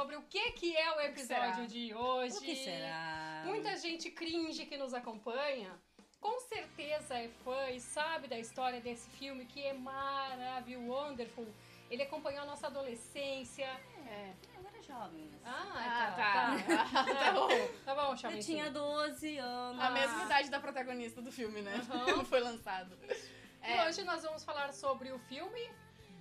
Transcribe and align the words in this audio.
sobre 0.00 0.16
o 0.16 0.22
que, 0.22 0.52
que 0.52 0.74
é 0.74 0.90
o 0.96 1.00
episódio 1.02 1.54
será? 1.56 1.66
de 1.66 1.94
hoje. 1.94 2.36
O 2.38 2.40
que 2.40 2.56
será? 2.56 3.42
Muita 3.44 3.76
gente 3.76 4.10
cringe 4.10 4.64
que 4.64 4.78
nos 4.78 4.94
acompanha, 4.94 5.70
com 6.18 6.40
certeza 6.40 7.18
é 7.18 7.28
fã 7.44 7.68
e 7.70 7.78
sabe 7.80 8.26
da 8.26 8.38
história 8.38 8.80
desse 8.80 9.10
filme 9.10 9.44
que 9.44 9.62
é 9.62 9.74
maravilhoso, 9.74 10.86
wonderful. 10.90 11.46
Ele 11.90 12.02
acompanhou 12.02 12.42
a 12.44 12.46
nossa 12.46 12.68
adolescência. 12.68 13.66
É. 14.06 14.32
Eu 14.56 14.66
era 14.66 14.80
jovem. 14.82 15.24
né? 15.26 15.38
Ah, 15.44 15.68
Ah, 15.74 16.12
tá. 16.16 16.94
tá. 16.94 17.04
Tá 17.24 17.32
bom. 17.32 17.48
Tá 17.84 17.94
bom, 17.94 18.14
Eu 18.30 18.40
tinha 18.40 18.70
12 18.70 19.36
anos. 19.38 19.82
A 19.82 19.90
mesma 19.90 20.24
idade 20.24 20.48
da 20.50 20.60
protagonista 20.60 21.20
do 21.20 21.30
filme, 21.30 21.60
né? 21.60 21.74
Não 21.88 22.24
foi 22.24 22.40
lançado. 22.40 22.96
E 23.62 23.70
É. 23.70 23.86
hoje 23.86 24.02
nós 24.04 24.22
vamos 24.22 24.44
falar 24.44 24.72
sobre 24.72 25.10
o 25.12 25.18
filme 25.18 25.70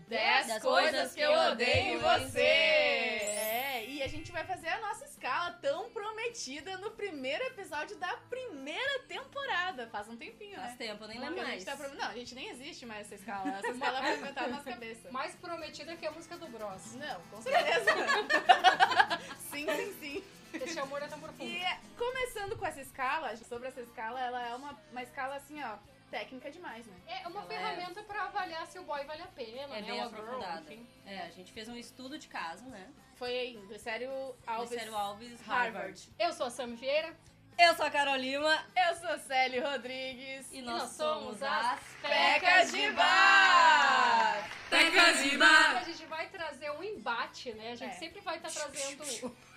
10 0.09 0.48
Das 0.48 0.62
coisas 0.63 1.13
que 1.13 1.22
eu 1.22 1.31
odeio 1.31 1.95
em 1.95 1.98
você. 1.99 2.41
É. 2.41 3.86
E 3.88 4.02
a 4.02 4.08
gente 4.08 4.31
vai 4.31 4.44
fazer 4.45 4.70
a 4.70 4.80
nossa 4.80 5.05
escala 5.05 5.52
tão 5.62 5.90
prometida 5.91 6.77
no 6.77 6.91
primeiro 6.91 7.44
episódio 7.45 7.95
da 7.98 8.16
primeira 8.30 9.00
temporada. 9.08 9.88
Faz 9.88 10.08
um 10.08 10.16
tempinho, 10.16 10.55
Faz 10.55 10.72
né? 10.72 10.75
tempo, 10.78 11.03
eu 11.03 11.08
nem 11.09 11.19
lembro 11.19 11.39
a 11.42 11.44
mais. 11.44 11.53
gente 11.56 11.66
tá 11.66 11.75
prom- 11.75 11.94
Não, 11.95 12.08
a 12.09 12.14
gente 12.14 12.34
nem 12.34 12.50
existe 12.50 12.86
mais 12.86 13.02
essa 13.06 13.16
escala. 13.16 13.50
Essa 13.59 13.69
escala 13.72 14.02
foi 14.02 14.14
inventada 14.17 14.47
na 14.47 14.58
nossa 14.58 14.72
cabeça. 14.72 15.11
mais 15.11 15.36
prometida 15.36 15.95
que 15.95 16.06
a 16.06 16.12
música 16.12 16.38
do 16.38 16.47
Bros. 16.47 16.95
Não, 16.95 17.22
com 17.30 17.41
certeza. 17.41 17.91
sim, 19.52 19.66
sim, 19.67 19.94
sim. 20.00 20.23
Esse 20.53 20.80
amor 20.80 21.02
é 21.03 21.08
tão 21.08 21.19
profundo. 21.19 21.44
E 21.50 21.58
é, 21.62 21.80
começando 21.97 22.58
com 22.58 22.66
essa 22.66 22.81
escala, 22.81 23.36
sobre 23.38 23.67
essa 23.67 23.81
escala, 23.81 24.19
ela 24.19 24.47
é 24.47 24.56
uma, 24.56 24.80
uma 24.91 25.03
escala 25.03 25.36
assim, 25.36 25.62
ó, 25.64 25.78
técnica 26.10 26.52
demais, 26.52 26.86
né? 26.86 26.96
É 27.08 27.28
uma 27.28 27.42
Ela 27.42 27.54
é- 27.54 27.58
ferramenta 27.58 28.04
pra 28.04 28.24
avaliar 28.24 28.66
se 28.68 28.80
o 28.80 28.84
boy 28.84 29.04
vale 29.06 29.22
a 29.22 29.28
pena, 29.28 29.62
É 29.62 29.68
né? 29.68 29.82
bem 29.82 30.02
a 30.02 30.08
girl, 30.08 30.20
aprofundada. 30.20 30.74
É, 31.06 31.20
a 31.22 31.30
gente 31.30 31.52
fez 31.52 31.68
um 31.70 31.76
estudo 31.76 32.18
de 32.18 32.28
caso, 32.28 32.66
né? 32.66 32.90
Foi 33.16 33.32
em 33.34 33.66
Glicério 33.68 34.10
Alves, 34.48 34.70
Glicério 34.70 34.96
Alves, 34.96 35.42
Harvard. 35.42 35.78
Harvard. 35.78 36.10
Eu 36.20 36.34
sou 36.34 36.48
a 36.48 36.50
Sam 36.50 36.76
Vieira. 36.76 37.16
Eu 37.58 37.76
sou 37.76 37.86
a 37.86 37.92
Carol 37.92 38.16
Lima 38.16 38.66
Eu 38.74 38.96
sou 38.96 39.20
Célio 39.20 39.62
Rodrigues. 39.70 40.50
e 40.54 40.60
E 40.60 40.62
nós, 40.62 40.92
somos 40.92 41.44
as 41.44 41.82
Pecas 42.02 42.72
de 42.72 42.90
Bar! 42.92 44.50
Pecas 44.70 45.24
de 45.24 45.44
A 45.44 45.84
gente 45.84 46.06
vai 46.06 46.30
trazer 46.30 46.72
um 46.72 46.82
embate, 46.82 47.52
né? 47.52 47.74
A 47.74 47.76
gente 47.76 47.96
É. 47.96 48.00
sempre 48.00 48.22
vai 48.22 48.38
estar 48.38 48.50
trazendo. 48.50 49.04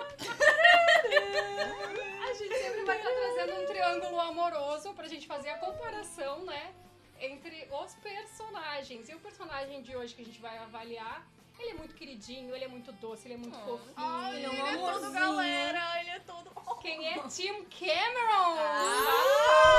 a 2.29 2.33
gente 2.33 2.55
sempre 2.55 2.83
vai 2.85 2.97
estar 2.97 3.11
trazendo 3.11 3.61
um 3.61 3.65
triângulo 3.65 4.19
amoroso 4.19 4.93
pra 4.93 5.07
gente 5.07 5.25
fazer 5.27 5.49
a 5.49 5.57
comparação, 5.57 6.43
né? 6.45 6.73
Entre 7.19 7.67
os 7.71 7.95
personagens. 7.95 9.09
E 9.09 9.15
o 9.15 9.19
personagem 9.19 9.81
de 9.81 9.95
hoje 9.95 10.13
que 10.13 10.21
a 10.21 10.25
gente 10.25 10.39
vai 10.39 10.57
avaliar, 10.59 11.25
ele 11.59 11.71
é 11.71 11.73
muito 11.73 11.95
queridinho, 11.95 12.53
ele 12.55 12.65
é 12.65 12.67
muito 12.67 12.91
doce, 12.93 13.27
ele 13.27 13.33
é 13.33 13.37
muito 13.37 13.57
Oh. 13.57 13.65
fofinho. 13.77 13.93
Ai, 13.95 14.35
Ele 14.35 14.45
ele 14.45 14.55
é 14.57 14.63
um 14.63 14.67
é 14.67 14.77
todo 14.77 14.87
amorzinho. 14.87 15.11
galera, 15.13 15.99
ele 16.01 16.09
é 16.11 16.19
todo... 16.19 16.47
Quem 16.81 17.07
é 17.07 17.17
Tim 17.27 17.63
Cameron? 17.65 18.57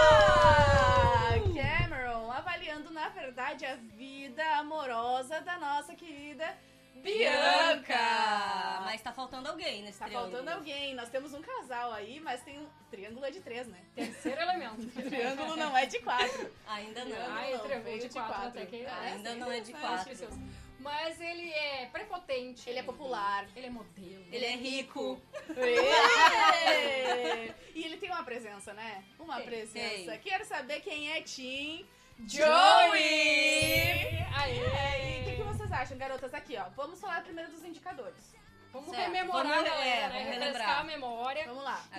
Ah, 0.00 1.30
Cameron, 1.54 2.30
avaliando, 2.32 2.90
na 2.90 3.08
verdade, 3.08 3.64
a 3.64 3.76
vida 3.76 4.44
amorosa 4.56 5.40
da 5.40 5.56
nossa 5.58 5.94
querida 5.94 6.58
Bianca. 6.96 7.94
Tá 7.94 8.77
faltando 9.18 9.48
alguém 9.48 9.82
nesse 9.82 9.98
Tá 9.98 10.04
triângulo. 10.06 10.30
faltando 10.30 10.50
alguém. 10.56 10.94
Nós 10.94 11.08
temos 11.08 11.34
um 11.34 11.42
casal 11.42 11.92
aí, 11.92 12.20
mas 12.20 12.40
tem 12.42 12.56
um 12.60 12.68
triângulo 12.88 13.26
é 13.26 13.30
de 13.32 13.40
três, 13.40 13.66
né? 13.66 13.80
Terceiro 13.92 14.40
elemento. 14.40 14.86
Triângulo 15.10 15.56
não 15.56 15.76
é 15.76 15.86
de 15.86 15.98
quatro. 15.98 16.48
Ainda 16.68 17.00
Triângulo 17.00 17.28
não. 17.28 17.36
Ai, 17.36 17.52
não, 17.52 17.58
triângulo 17.60 17.84
veio 17.84 18.00
de 18.00 18.08
quatro 18.10 18.46
até 18.48 18.66
que- 18.66 18.76
É, 18.84 18.88
Ainda 18.90 19.34
não 19.34 19.50
é 19.50 19.58
de 19.60 19.66
sim, 19.66 19.72
quatro. 19.72 20.28
Mas 20.78 21.20
ele 21.20 21.50
é 21.52 21.86
prepotente. 21.86 22.70
Ele 22.70 22.78
é 22.78 22.82
popular. 22.84 23.44
Ele 23.56 23.66
é 23.66 23.70
modelo. 23.70 24.24
Ele 24.30 24.44
é 24.44 24.54
rico. 24.54 25.20
E 27.74 27.84
ele 27.84 27.96
tem 27.96 28.10
uma 28.10 28.22
presença, 28.24 28.72
né? 28.72 29.04
Uma 29.18 29.36
Tem, 29.36 29.46
presença. 29.46 30.10
tem. 30.12 30.20
Quero 30.20 30.44
saber 30.44 30.80
quem 30.80 31.10
é 31.12 31.22
Tim 31.22 31.86
Joey! 32.26 32.98
Aê! 34.36 35.18
E 35.18 35.22
o 35.22 35.24
que, 35.24 35.36
que 35.36 35.42
vocês 35.42 35.70
acham, 35.72 35.96
garotas? 35.98 36.34
Aqui, 36.34 36.56
ó. 36.56 36.68
Vamos 36.70 37.00
falar 37.00 37.22
primeiro 37.22 37.50
dos 37.50 37.64
indicadores. 37.64 38.34
Vamos 38.72 38.90
Certo. 38.90 39.02
rememorar 39.12 39.46
Vamos 39.46 39.58
a 39.58 39.62
galera, 39.70 39.88
é, 39.88 40.00
né? 40.00 40.08
vamos 40.08 40.28
refrescar 40.28 40.42
relembrar. 40.52 40.80
a 40.80 40.84
memória. 40.84 41.44
Vamos 41.46 41.64
lá. 41.64 41.84
A 41.92 41.96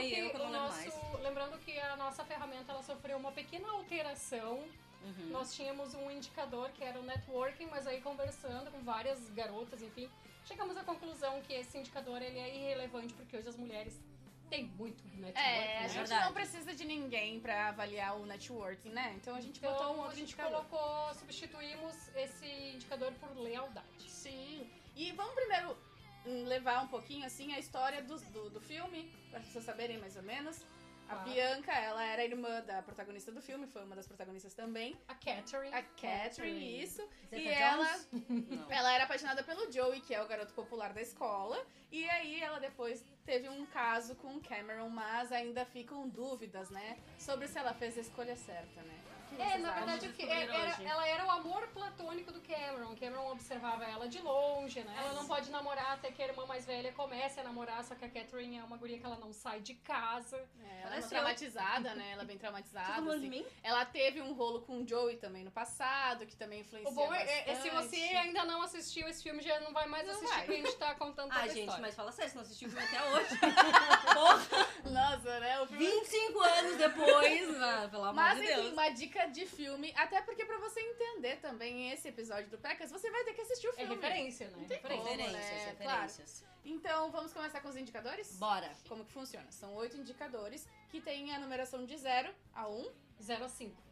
e 0.00 0.10
que 0.10 0.18
eu 0.20 0.30
que 0.30 0.36
o 0.36 0.48
nosso, 0.50 1.16
lembrando 1.22 1.58
que 1.58 1.78
a 1.78 1.96
nossa 1.96 2.24
ferramenta 2.24 2.72
ela 2.72 2.82
sofreu 2.82 3.16
uma 3.16 3.32
pequena 3.32 3.68
alteração. 3.70 4.62
Uhum. 5.04 5.30
Nós 5.30 5.52
tínhamos 5.54 5.94
um 5.94 6.08
indicador 6.10 6.70
que 6.70 6.84
era 6.84 6.98
o 6.98 7.02
networking, 7.02 7.66
mas 7.66 7.86
aí 7.88 8.00
conversando 8.00 8.70
com 8.70 8.80
várias 8.84 9.18
garotas, 9.30 9.82
enfim, 9.82 10.08
chegamos 10.44 10.76
à 10.76 10.84
conclusão 10.84 11.40
que 11.42 11.52
esse 11.52 11.76
indicador 11.76 12.22
ele 12.22 12.38
é 12.38 12.54
irrelevante 12.54 13.12
porque 13.14 13.36
hoje 13.36 13.48
as 13.48 13.56
mulheres 13.56 14.00
têm 14.48 14.64
muito 14.64 15.02
networking. 15.16 15.40
É, 15.40 15.78
a 15.78 15.80
né? 15.82 15.88
gente 15.88 15.98
verdade. 15.98 16.24
não 16.26 16.32
precisa 16.32 16.72
de 16.74 16.84
ninguém 16.84 17.40
pra 17.40 17.70
avaliar 17.70 18.16
o 18.16 18.24
networking, 18.26 18.90
né? 18.90 19.12
Então 19.16 19.34
a 19.34 19.40
gente 19.40 19.58
Então, 19.58 19.72
botou 19.72 19.96
um 19.96 20.00
a 20.00 20.02
outro 20.04 20.16
gente 20.18 20.24
indicador. 20.34 20.64
colocou, 20.66 21.14
substituímos 21.14 21.96
esse 22.14 22.46
indicador 22.74 23.12
por 23.14 23.36
lealdade. 23.38 24.08
Sim. 24.08 24.70
E 24.94 25.10
vamos 25.12 25.34
primeiro 25.34 25.76
levar 26.24 26.82
um 26.82 26.88
pouquinho, 26.88 27.26
assim, 27.26 27.52
a 27.54 27.58
história 27.58 28.02
do, 28.02 28.16
do, 28.32 28.50
do 28.50 28.60
filme, 28.60 29.10
para 29.30 29.40
as 29.40 29.46
pessoas 29.46 29.64
saberem 29.64 29.98
mais 29.98 30.16
ou 30.16 30.22
menos. 30.22 30.62
A 31.08 31.14
Claro. 31.16 31.30
Bianca, 31.30 31.72
ela 31.72 32.02
era 32.04 32.24
irmã 32.24 32.62
da 32.62 32.80
protagonista 32.80 33.30
do 33.30 33.42
filme, 33.42 33.66
foi 33.66 33.84
uma 33.84 33.94
das 33.94 34.06
protagonistas 34.06 34.54
também. 34.54 34.96
A 35.08 35.14
Catherine. 35.14 35.74
A 35.74 35.82
Catherine, 35.82 36.82
isso. 36.82 37.06
Zeta 37.28 37.36
E 37.36 37.44
Jones? 37.44 37.58
ela, 37.60 38.66
ela 38.70 38.92
era 38.94 39.04
apaixonada 39.04 39.42
pelo 39.42 39.70
Joey, 39.70 40.00
que 40.00 40.14
é 40.14 40.22
o 40.22 40.26
garoto 40.28 40.54
popular 40.54 40.92
da 40.94 41.02
escola. 41.02 41.62
E 41.90 42.08
aí 42.08 42.40
ela 42.40 42.58
depois 42.60 43.04
teve 43.26 43.46
um 43.48 43.66
caso 43.66 44.14
com 44.16 44.36
o 44.36 44.40
Cameron, 44.40 44.88
mas 44.88 45.30
ainda 45.32 45.66
ficam 45.66 46.08
dúvidas, 46.08 46.70
né? 46.70 46.96
Sobre 47.18 47.46
se 47.46 47.58
ela 47.58 47.74
fez 47.74 47.98
a 47.98 48.00
escolha 48.00 48.34
certa, 48.36 48.80
né? 48.80 48.98
Que 49.36 49.42
É, 49.42 49.58
na 49.58 49.70
verdade, 49.72 50.08
que 50.08 50.26
descobrir 50.26 50.48
era- 50.48 50.82
ela 50.82 51.08
era 51.08 51.26
o 51.26 51.30
amor 51.30 51.66
platônico 51.68 52.32
do 52.32 52.40
Cameron. 52.40 52.94
Cameron 52.96 53.30
observava 53.30 53.84
ela 53.84 54.08
de 54.08 54.18
longe, 54.20 54.80
né? 54.82 54.94
Ela 54.98 55.14
não 55.14 55.26
pode 55.26 55.50
namorar 55.50 55.92
até 55.92 56.10
que 56.10 56.22
a 56.22 56.26
irmã 56.26 56.46
mais 56.46 56.64
velha 56.66 56.92
comece 56.92 57.40
a 57.40 57.42
namorar, 57.44 57.82
só 57.84 57.94
que 57.94 58.04
a 58.04 58.08
Catherine 58.08 58.58
é 58.58 58.62
uma 58.64 58.76
guria 58.76 58.98
que 58.98 59.04
ela 59.04 59.16
não 59.16 59.32
sai 59.32 59.60
de 59.60 59.74
casa. 59.74 60.36
É, 60.62 60.82
ela 60.82 60.96
é 60.96 61.00
traumatizada, 61.02 61.94
né? 61.94 62.10
Ela 62.12 62.22
é 62.22 62.26
bem 62.26 62.38
traumatizada. 62.38 62.94
Todo 62.94 63.04
mundo 63.04 63.20
de 63.20 63.26
assim. 63.28 63.30
mim? 63.40 63.46
Ela 63.62 63.84
teve 63.84 64.20
um 64.20 64.32
rolo 64.34 64.62
com 64.62 64.82
o 64.82 64.86
Joey 64.88 65.16
também 65.16 65.44
no 65.44 65.50
passado, 65.50 66.26
que 66.26 66.36
também 66.36 66.60
influenciou 66.60 66.92
O 66.92 66.94
bom 66.94 67.12
é, 67.14 67.22
é- 67.22 67.50
é 67.50 67.54
se 67.56 67.70
você 67.70 67.96
ainda 67.96 68.44
não 68.44 68.62
assistiu 68.62 69.08
esse 69.08 69.22
filme, 69.22 69.42
já 69.42 69.58
não 69.60 69.72
vai 69.72 69.86
mais 69.86 70.06
Não 70.06 70.14
assistir, 70.14 70.34
vai. 70.34 70.44
porque 70.46 70.60
a 70.60 70.64
gente 70.66 70.76
tá 70.76 70.94
contando 70.94 71.28
toda 71.30 71.40
Ah, 71.40 71.44
a 71.44 71.48
gente, 71.48 71.60
história. 71.60 71.82
mas 71.82 71.94
fala 71.94 72.12
sério, 72.12 72.30
você 72.30 72.36
não 72.36 72.42
assistiu 72.44 72.68
o 72.68 72.70
filme 72.72 72.86
até 72.86 73.02
hoje. 73.10 73.38
Porra, 74.14 74.66
Nossa, 74.90 75.40
né? 75.40 75.60
O 75.60 75.66
filme... 75.66 75.86
25 75.86 76.40
anos 76.40 76.76
depois, 76.76 77.54
ah, 77.62 77.88
pelo 77.90 78.02
amor 78.04 78.14
Mas 78.14 78.38
de 78.38 78.44
enfim, 78.44 78.54
Deus. 78.54 78.72
uma 78.72 78.88
dica 78.90 79.21
de 79.26 79.46
filme, 79.46 79.92
até 79.96 80.20
porque 80.22 80.44
pra 80.44 80.58
você 80.58 80.80
entender 80.80 81.36
também 81.36 81.90
esse 81.90 82.08
episódio 82.08 82.48
do 82.50 82.58
Pecas, 82.58 82.90
você 82.90 83.10
vai 83.10 83.24
ter 83.24 83.34
que 83.34 83.40
assistir 83.40 83.66
o 83.68 83.70
É 83.70 83.74
filme. 83.74 83.94
referência, 83.94 84.48
né? 84.48 84.64
tem 84.68 84.76
referência. 84.78 84.88
como. 85.04 85.08
Referências, 85.16 85.50
né? 85.62 85.76
referências. 85.78 86.44
Então, 86.64 87.10
vamos 87.10 87.32
começar 87.32 87.60
com 87.60 87.68
os 87.68 87.76
indicadores? 87.76 88.36
Bora. 88.38 88.72
Como 88.88 89.04
que 89.04 89.12
funciona? 89.12 89.50
São 89.50 89.74
oito 89.74 89.96
indicadores 89.96 90.68
que 90.90 91.00
têm 91.00 91.34
a 91.34 91.38
numeração 91.38 91.84
de 91.84 91.96
0 91.96 92.32
a 92.54 92.68
1. 92.68 92.72
Um. 92.80 92.92
0 93.20 93.44
a 93.44 93.48
5. 93.48 93.82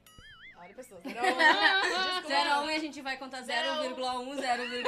Olha, 0.60 0.74
pessoas, 0.74 1.02
0 1.02 1.18
a 1.18 1.22
1. 1.22 1.26
Um. 1.26 2.28
0 2.28 2.50
a 2.52 2.60
1 2.60 2.70
e 2.70 2.74
a 2.74 2.78
gente 2.78 3.00
vai 3.00 3.16
contar 3.16 3.40
Zero 3.42 3.70
a 3.70 3.80
um. 3.80 3.94
0,1, 3.96 4.36
0,2, 4.36 4.82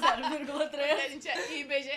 0,3. 0.00 0.92
a 1.04 1.08
gente 1.08 1.28
é 1.28 1.58
IBGE. 1.58 1.90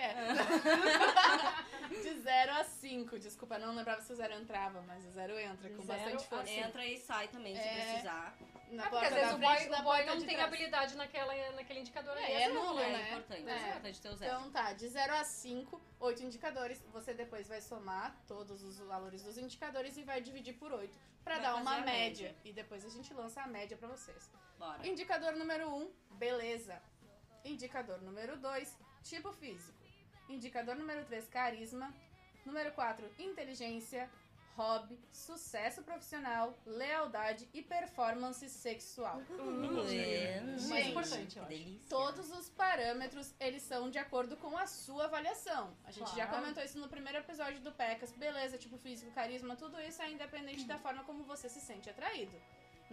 De 1.90 2.20
0 2.20 2.52
a 2.54 2.64
5. 2.66 3.20
Desculpa, 3.20 3.58
não 3.58 3.74
lembrava 3.76 4.02
se 4.02 4.12
o 4.12 4.16
0 4.16 4.34
entrava, 4.34 4.82
mas 4.82 5.06
o 5.06 5.12
0 5.12 5.40
entra 5.40 5.70
com 5.70 5.84
zero 5.84 6.00
bastante 6.00 6.16
a 6.26 6.28
força. 6.28 6.52
Entra 6.52 6.86
e 6.86 6.98
sai 6.98 7.28
também, 7.30 7.56
se 7.56 7.62
É. 7.62 7.74
precisar. 7.86 8.36
Na 8.72 8.86
É 8.88 8.90
porque 8.90 9.06
às 9.06 9.14
vezes 9.14 9.34
o 9.34 9.38
boy, 9.38 9.56
o 9.80 9.84
boy 9.84 10.06
não 10.06 10.18
tem 10.18 10.28
trás. 10.36 10.44
habilidade 10.48 10.98
naquela, 10.98 11.52
naquele 11.52 11.80
indicador 11.82 12.18
É, 12.18 12.24
ali. 12.24 12.34
é 12.34 12.40
zero, 12.40 12.54
nulo, 12.56 12.80
É 12.80 12.90
né? 12.92 13.08
importante, 13.10 13.48
É. 13.50 13.54
é 13.54 13.70
importante 13.70 14.02
ter 14.02 14.10
o 14.10 14.16
zero. 14.16 14.34
Então 14.36 14.52
tá, 14.52 14.74
de 14.74 14.88
0 14.88 15.14
a 15.16 15.24
5, 15.24 15.80
8 16.00 16.24
indicadores. 16.24 16.84
Você 16.92 17.14
depois 17.14 17.48
vai 17.48 17.62
somar 17.62 18.16
todos 18.28 18.64
os 18.64 18.80
valores 18.80 19.22
dos 19.24 19.38
indicadores 19.38 19.96
e 19.98 20.04
vai 20.04 20.20
dividir 20.22 20.54
por 20.56 20.74
8 20.74 20.98
pra 21.24 21.36
Vai 21.36 21.44
dar 21.44 21.56
uma 21.56 21.80
média. 21.82 21.92
média. 22.30 22.36
E 22.44 22.52
depois 22.52 22.84
a 22.84 22.90
gente 22.90 23.13
lança 23.14 23.42
a 23.42 23.48
média 23.48 23.78
pra 23.78 23.88
vocês. 23.88 24.30
Bora. 24.58 24.86
Indicador 24.88 25.36
número 25.36 25.68
1, 25.74 25.92
beleza. 26.12 26.82
Indicador 27.46 28.02
número 28.02 28.38
2, 28.38 28.78
tipo 29.04 29.32
físico. 29.34 29.78
Indicador 30.30 30.76
número 30.76 31.04
3, 31.06 31.28
carisma. 31.28 31.94
Número 32.46 32.72
4, 32.74 33.10
inteligência. 33.20 34.10
hobby, 34.56 35.00
sucesso 35.12 35.82
profissional, 35.82 36.56
lealdade 36.64 37.50
e 37.56 37.64
performance 37.64 38.48
sexual. 38.50 39.20
Mais 40.46 40.62
Gente, 40.62 40.90
importante, 40.90 41.38
eu 41.38 41.44
acho. 41.44 41.50
delícia. 41.50 41.90
Todos 41.90 42.32
os 42.32 42.50
parâmetros, 42.50 43.34
eles 43.40 43.64
são 43.64 43.90
de 43.90 43.98
acordo 43.98 44.38
com 44.38 44.56
a 44.56 44.68
sua 44.68 45.06
avaliação. 45.06 45.76
A 45.84 45.92
gente 45.92 46.08
já 46.16 46.28
Claro. 46.28 46.34
comentou 46.42 46.64
isso 46.64 46.78
no 46.78 46.88
primeiro 46.88 47.18
episódio 47.18 47.60
do 47.62 47.72
PECAS. 47.72 48.12
Beleza, 48.12 48.58
tipo 48.60 48.78
físico, 48.78 49.12
carisma, 49.12 49.56
tudo 49.56 49.82
isso 49.82 50.02
é 50.04 50.12
independente 50.12 50.66
da 50.66 50.78
forma 50.78 51.04
como 51.04 51.24
você 51.24 51.50
se 51.50 51.60
sente 51.60 51.90
atraído. 51.90 52.40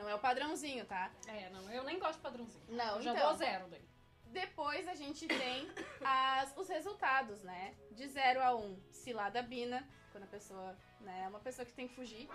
Não 0.01 0.09
é 0.09 0.15
o 0.15 0.19
padrãozinho, 0.19 0.87
tá? 0.87 1.11
É, 1.29 1.51
não, 1.51 1.71
eu 1.71 1.85
nem 1.85 1.99
gosto 1.99 2.15
de 2.17 2.23
padrãozinho. 2.23 2.65
Não, 2.71 2.97
Eu 2.97 3.03
já 3.03 3.13
então. 3.13 3.29
dou 3.29 3.37
zero 3.37 3.69
daí. 3.69 3.85
Depois 4.29 4.89
a 4.89 4.95
gente 4.95 5.27
tem 5.27 5.69
as- 6.03 6.57
os 6.57 6.69
resultados, 6.69 7.43
né? 7.43 7.75
De 7.93 8.09
0 8.09 8.41
a 8.43 8.55
1, 8.57 8.65
um, 8.65 8.81
cilada 8.91 9.43
bina, 9.43 9.87
quando 10.11 10.25
a 10.25 10.29
pessoa, 10.29 10.75
né, 11.01 11.23
é 11.25 11.29
uma 11.29 11.41
pessoa 11.41 11.67
que 11.67 11.73
tem 11.73 11.87
que 11.87 11.95
fugir, 11.95 12.29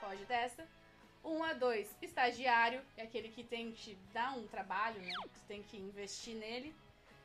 foge 0.00 0.24
dessa. 0.24 0.66
1 1.22 1.30
um 1.36 1.44
a 1.44 1.52
2, 1.52 1.94
estagiário, 2.00 2.82
é 2.96 3.02
aquele 3.02 3.28
que 3.28 3.44
tem 3.44 3.70
que 3.72 3.82
te 3.82 3.94
dar 4.14 4.32
um 4.32 4.46
trabalho, 4.48 4.98
né? 5.02 5.12
Tu 5.34 5.40
tem 5.46 5.62
que 5.62 5.76
investir 5.76 6.34
nele. 6.34 6.74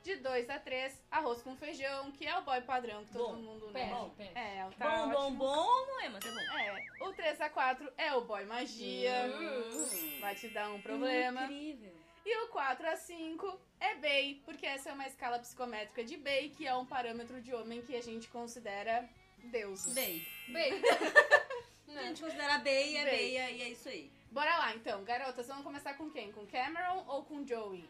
De 0.05 0.17
2 0.17 0.49
a 0.51 0.59
3, 0.59 1.01
arroz 1.09 1.41
com 1.41 1.55
feijão, 1.55 2.11
que 2.11 2.27
é 2.27 2.37
o 2.37 2.43
boy 2.43 2.61
padrão 2.61 3.03
que 3.05 3.11
todo 3.13 3.37
Bom, 3.37 3.41
mundo, 3.41 3.71
né? 3.71 3.89
Pede, 3.89 4.09
pede. 4.29 4.37
É, 4.37 4.63
o 4.67 4.71
tá 4.73 4.85
Bom, 5.07 5.09
bom, 5.09 5.17
ótimo. 5.17 5.37
bom, 5.39 5.85
não 5.87 6.01
é, 6.01 6.09
mas 6.09 6.23
é 6.25 6.31
bom. 6.31 6.57
É, 6.59 6.85
o 7.01 7.11
3 7.13 7.41
a 7.41 7.49
4 7.49 7.91
é 7.97 8.13
o 8.13 8.21
boy 8.21 8.45
magia, 8.45 9.25
Hum. 9.35 10.19
vai 10.21 10.35
te 10.35 10.47
dar 10.49 10.69
um 10.71 10.79
problema. 10.79 11.45
Incrível. 11.45 11.91
E 12.23 12.37
o 12.43 12.47
4 12.49 12.87
a 12.87 12.95
5 12.95 13.59
é 13.79 13.95
BEI, 13.95 14.41
porque 14.45 14.67
essa 14.67 14.89
é 14.89 14.93
uma 14.93 15.07
escala 15.07 15.39
psicométrica 15.39 16.03
de 16.03 16.17
BEI, 16.17 16.49
que 16.49 16.67
é 16.67 16.75
um 16.75 16.85
parâmetro 16.85 17.41
de 17.41 17.51
homem 17.55 17.81
que 17.81 17.95
a 17.95 18.01
gente 18.03 18.27
considera 18.27 19.09
deuses. 19.45 19.91
Bem. 19.91 20.23
Bem. 20.49 20.81
A 21.97 22.03
gente 22.03 22.21
considera 22.21 22.57
Bey, 22.59 22.97
é 22.97 23.05
Bey. 23.05 23.11
Bey, 23.17 23.31
e 23.33 23.61
é 23.63 23.69
isso 23.69 23.87
aí. 23.89 24.11
Bora 24.29 24.55
lá, 24.57 24.75
então. 24.75 25.03
Garotas, 25.03 25.47
vamos 25.47 25.63
começar 25.63 25.93
com 25.95 26.09
quem? 26.11 26.31
Com 26.31 26.45
Cameron 26.45 27.05
ou 27.07 27.23
com 27.23 27.45
Joey? 27.45 27.87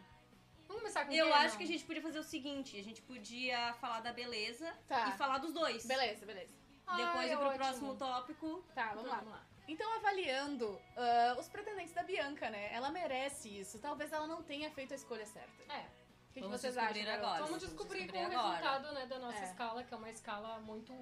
Vamos 0.66 0.82
começar 0.82 1.04
com 1.06 1.12
Eu 1.12 1.26
quem, 1.26 1.34
acho 1.34 1.50
não? 1.50 1.56
que 1.58 1.64
a 1.64 1.66
gente 1.66 1.84
podia 1.84 2.02
fazer 2.02 2.18
o 2.18 2.22
seguinte: 2.24 2.78
a 2.78 2.82
gente 2.82 3.02
podia 3.02 3.72
falar 3.74 4.00
da 4.00 4.12
beleza 4.12 4.72
Tá. 4.88 5.08
e 5.08 5.12
falar 5.12 5.38
dos 5.38 5.52
dois. 5.52 5.86
Beleza, 5.86 6.24
beleza. 6.26 6.54
Depois 6.96 7.16
Ai, 7.16 7.32
ir 7.32 7.36
pro 7.36 7.46
ótimo. 7.46 7.58
próximo 7.64 7.96
tópico. 7.96 8.64
Tá, 8.74 8.88
vamos 8.94 9.10
lá. 9.10 9.16
Vamos 9.18 9.32
lá. 9.32 9.46
Então, 9.68 9.92
avaliando 9.96 10.80
ah, 10.96 11.36
os 11.38 11.48
pretendentes 11.48 11.92
da 11.92 12.04
Bianca, 12.04 12.48
né? 12.50 12.72
Ela 12.72 12.90
merece 12.90 13.48
isso. 13.48 13.80
Talvez 13.80 14.12
ela 14.12 14.26
não 14.28 14.40
tenha 14.42 14.70
feito 14.70 14.92
a 14.92 14.94
escolha 14.96 15.26
certa. 15.26 15.62
É, 15.72 15.80
O 15.80 16.32
que, 16.32 16.34
que 16.34 16.40
Vamos 16.42 16.60
vocês 16.60 16.74
descobrir 16.74 17.08
agora. 17.08 17.42
vamos 17.42 17.48
Vamos 17.48 17.60
descobrir, 17.64 18.02
descobrir 18.04 18.26
com 18.30 18.36
o 18.36 18.38
agora. 18.38 18.56
resultado 18.56 18.94
né, 18.94 19.06
da 19.06 19.18
nossa 19.18 19.38
É. 19.40 19.44
escala, 19.44 19.82
que 19.82 19.92
é 19.92 19.96
uma 19.96 20.10
escala 20.10 20.60
muito 20.60 20.92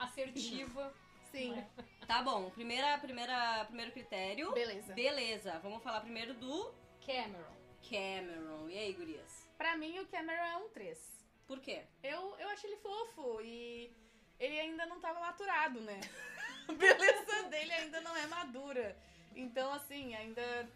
assertiva. 0.00 0.92
Sim, 1.30 1.52
Né? 1.52 1.68
Tá 2.08 2.22
bom, 2.22 2.48
primeira, 2.50 2.96
primeira, 2.98 3.64
primeiro 3.66 3.92
critério. 3.92 4.50
beleza. 4.52 4.94
Beleza, 4.94 5.58
vamos 5.62 5.82
falar 5.82 6.00
primeiro 6.00 6.32
do 6.34 6.74
Cameron. 7.06 7.57
Cameron. 7.88 8.68
E 8.68 8.78
aí, 8.78 8.92
gurias? 8.92 9.46
Pra 9.56 9.76
mim, 9.76 9.98
o 9.98 10.06
Cameron 10.06 10.42
é 10.42 10.56
um 10.56 10.68
3. 10.70 10.98
Por 11.46 11.60
quê? 11.60 11.82
Eu, 12.02 12.36
eu 12.38 12.48
acho 12.50 12.66
ele 12.66 12.76
fofo 12.76 13.40
e 13.42 13.90
ele 14.38 14.60
ainda 14.60 14.86
não 14.86 15.00
tava 15.00 15.20
maturado, 15.20 15.80
né? 15.80 16.00
A 16.68 16.72
beleza 16.72 17.42
dele 17.48 17.72
ainda 17.72 18.00
não 18.02 18.14
é 18.16 18.26
madura. 18.26 18.96
Então, 19.34 19.72
assim, 19.72 20.14
ainda. 20.14 20.68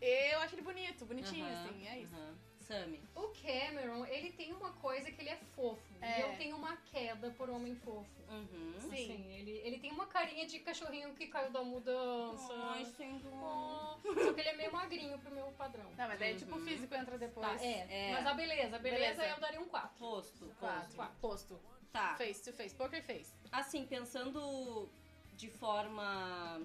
Eu 0.00 0.40
acho 0.40 0.54
ele 0.54 0.62
bonito, 0.62 1.06
bonitinho, 1.06 1.46
Aham, 1.46 1.64
assim, 1.64 1.86
é 1.88 1.98
isso. 2.00 2.14
aham. 2.14 2.34
Sammy. 2.60 3.00
O 3.14 3.28
Cameron, 3.46 4.04
ele 4.06 4.32
tem 4.32 4.52
uma 4.52 4.72
coisa 4.72 5.10
que 5.10 5.20
ele 5.22 5.30
é 5.30 5.36
fofo. 5.54 5.80
É. 6.00 6.18
E 6.18 6.22
eu 6.22 6.36
tenho 6.36 6.56
uma 6.56 6.76
queda 6.78 7.30
por 7.30 7.48
homem 7.48 7.74
fofo. 7.76 8.10
Uhum. 8.28 8.74
Sim. 8.80 8.88
Assim, 8.88 9.34
ele, 9.36 9.52
ele 9.64 9.78
tem 9.78 9.92
uma 9.92 10.06
carinha 10.06 10.44
de 10.46 10.58
cachorrinho 10.58 11.14
que 11.14 11.28
caiu 11.28 11.50
da 11.52 11.62
mudança. 11.62 12.52
Ai, 12.70 12.84
sem 12.96 13.18
dó. 13.18 13.98
Oh, 14.04 14.14
Só 14.20 14.32
que 14.32 14.40
ele 14.40 14.48
é 14.48 14.56
meio 14.56 14.72
magrinho 14.72 15.16
pro 15.20 15.30
meu 15.32 15.46
padrão. 15.52 15.84
Não, 15.96 16.08
mas 16.08 16.18
daí, 16.18 16.34
tipo, 16.36 16.54
o 16.54 16.58
Uhum. 16.58 16.64
físico 16.66 16.94
entra 16.94 17.16
depois. 17.16 17.46
Tá, 17.46 17.64
é. 17.64 17.86
É. 18.10 18.12
Mas 18.14 18.26
a 18.26 18.34
beleza, 18.34 18.76
a 18.76 18.78
beleza, 18.80 19.14
Beleza. 19.14 19.34
eu 19.34 19.40
daria 19.40 19.60
um 19.60 19.68
4. 19.68 19.90
Posto, 19.98 20.46
Quatro. 20.58 20.80
posto. 20.80 20.96
Quatro. 20.96 21.16
Posto. 21.20 21.60
Tá. 21.92 22.14
Face 22.16 22.42
to 22.44 22.52
face. 22.56 22.74
Poker 22.74 23.02
face. 23.04 23.32
Assim, 23.52 23.86
pensando 23.86 24.88
de 25.36 25.48
forma. 25.48 26.60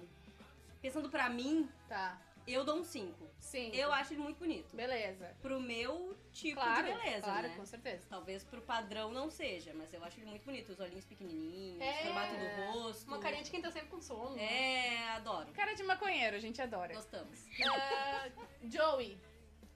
Pensando 0.80 1.08
pra 1.08 1.28
mim, 1.28 1.68
Tá. 1.88 2.20
eu 2.46 2.64
dou 2.64 2.76
um 2.78 2.84
5. 2.84 3.30
Sim. 3.38 3.70
Eu 3.72 3.92
acho 3.92 4.12
ele 4.14 4.20
muito 4.22 4.38
bonito. 4.38 4.74
Beleza. 4.74 5.34
Pro 5.40 5.60
meu 5.60 6.16
tipo 6.32 6.54
Claro, 6.60 6.86
de 6.86 6.92
beleza, 6.94 7.22
claro, 7.22 7.48
né? 7.48 7.54
com 7.56 7.64
certeza. 7.66 8.06
Talvez 8.08 8.42
pro 8.44 8.60
padrão 8.62 9.12
não 9.12 9.30
seja, 9.30 9.72
mas 9.74 9.92
eu 9.92 10.02
acho 10.04 10.18
ele 10.18 10.26
muito 10.30 10.44
bonito. 10.44 10.72
Os 10.72 10.80
olhinhos 10.80 11.04
pequenininhos, 11.04 11.80
É. 11.80 11.90
o 12.00 12.04
formato 12.04 12.34
do 12.34 12.72
rosto. 12.72 13.06
Uma 13.08 13.18
carinha 13.18 13.42
de 13.42 13.50
quem 13.50 13.60
tá 13.62 13.70
sempre 13.70 13.88
com 13.90 14.00
sono. 14.00 14.34
né? 14.36 14.42
É, 14.42 15.08
adoro. 15.10 15.52
Cara 15.52 15.74
de 15.74 15.82
maconheiro, 15.82 16.36
a 16.36 16.40
gente 16.40 16.60
adora. 16.60 16.94
Gostamos. 16.94 17.44
Ah, 17.64 18.28
Joey. 18.64 19.18